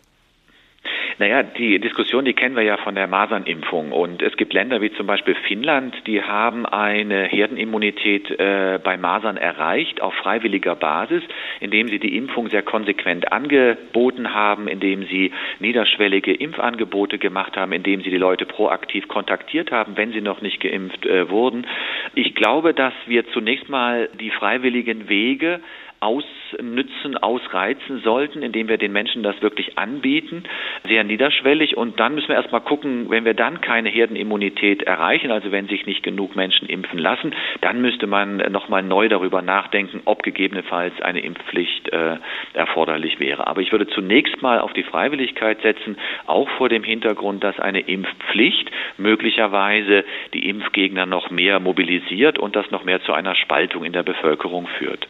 [1.17, 3.93] Naja, die Diskussion, die kennen wir ja von der Masernimpfung.
[3.93, 9.37] Und es gibt Länder wie zum Beispiel Finnland, die haben eine Herdenimmunität äh, bei Masern
[9.37, 11.23] erreicht auf freiwilliger Basis,
[11.61, 18.01] indem sie die Impfung sehr konsequent angeboten haben, indem sie niederschwellige Impfangebote gemacht haben, indem
[18.01, 21.65] sie die Leute proaktiv kontaktiert haben, wenn sie noch nicht geimpft äh, wurden.
[22.13, 25.61] Ich glaube, dass wir zunächst mal die freiwilligen Wege
[26.05, 30.43] ausnützen, ausreizen sollten, indem wir den Menschen das wirklich anbieten,
[30.87, 31.75] sehr niederschwellig.
[31.75, 35.87] Und dann müssen wir erstmal gucken, wenn wir dann keine Herdenimmunität erreichen, also wenn sich
[35.87, 41.21] nicht genug Menschen impfen lassen, dann müsste man nochmal neu darüber nachdenken, ob gegebenenfalls eine
[41.21, 42.17] Impfpflicht äh,
[42.53, 43.47] erforderlich wäre.
[43.47, 45.97] Aber ich würde zunächst mal auf die Freiwilligkeit setzen,
[46.27, 52.69] auch vor dem Hintergrund, dass eine Impfpflicht möglicherweise die Impfgegner noch mehr mobilisiert und das
[52.69, 55.07] noch mehr zu einer Spaltung in der Bevölkerung führt.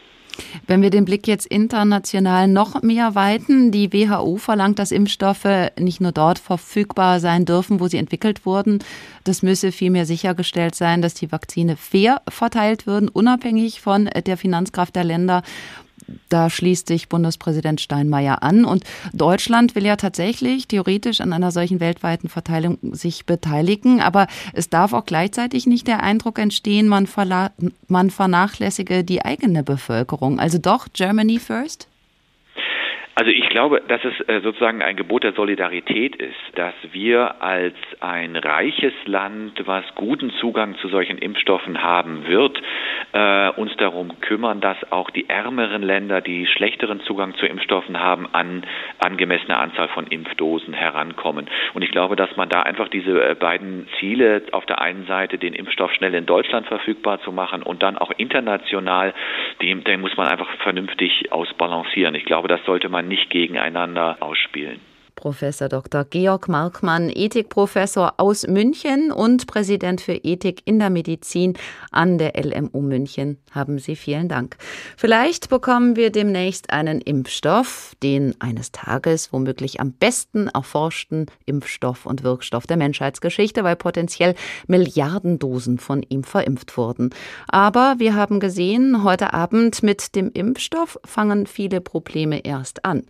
[0.66, 6.00] Wenn wir den Blick jetzt international noch mehr weiten, die WHO verlangt, dass Impfstoffe nicht
[6.00, 8.80] nur dort verfügbar sein dürfen, wo sie entwickelt wurden.
[9.24, 14.96] Das müsse vielmehr sichergestellt sein, dass die Vakzine fair verteilt würden, unabhängig von der Finanzkraft
[14.96, 15.42] der Länder.
[16.28, 18.64] Da schließt sich Bundespräsident Steinmeier an.
[18.64, 24.00] Und Deutschland will ja tatsächlich theoretisch an einer solchen weltweiten Verteilung sich beteiligen.
[24.00, 27.08] Aber es darf auch gleichzeitig nicht der Eindruck entstehen, man,
[27.88, 30.38] man vernachlässige die eigene Bevölkerung.
[30.38, 31.88] Also doch Germany first?
[33.18, 37.74] Also ich glaube, dass es äh, sozusagen ein Gebot der Solidarität ist, dass wir als
[38.00, 42.60] ein reiches Land, was guten Zugang zu solchen Impfstoffen haben wird,
[43.12, 48.28] äh, uns darum kümmern, dass auch die ärmeren Länder, die schlechteren Zugang zu Impfstoffen haben,
[48.32, 48.64] an
[48.98, 51.46] angemessene Anzahl von Impfdosen herankommen.
[51.72, 55.38] Und ich glaube, dass man da einfach diese äh, beiden Ziele, auf der einen Seite
[55.38, 59.14] den Impfstoff schnell in Deutschland verfügbar zu machen und dann auch international,
[59.62, 62.14] den, den muss man einfach vernünftig ausbalancieren.
[62.14, 64.80] Ich glaube, das sollte man nicht gegeneinander ausspielen.
[65.26, 66.04] Professor Dr.
[66.04, 71.54] Georg Markmann, Ethikprofessor aus München und Präsident für Ethik in der Medizin
[71.90, 73.38] an der LMU München.
[73.50, 74.56] Haben Sie vielen Dank.
[74.96, 82.22] Vielleicht bekommen wir demnächst einen Impfstoff, den eines Tages womöglich am besten erforschten Impfstoff und
[82.22, 84.36] Wirkstoff der Menschheitsgeschichte, weil potenziell
[84.68, 87.10] Milliarden Dosen von ihm verimpft wurden.
[87.48, 93.02] Aber wir haben gesehen, heute Abend mit dem Impfstoff fangen viele Probleme erst an.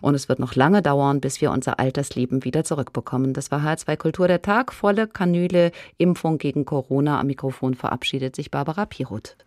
[0.00, 3.34] Und es wird noch lange dauern, bis wir wir unser altes Leben wieder zurückbekommen.
[3.34, 7.20] Das war H2 Kultur der Tag, volle Kanüle, Impfung gegen Corona.
[7.20, 9.36] Am Mikrofon verabschiedet sich Barbara Piroth.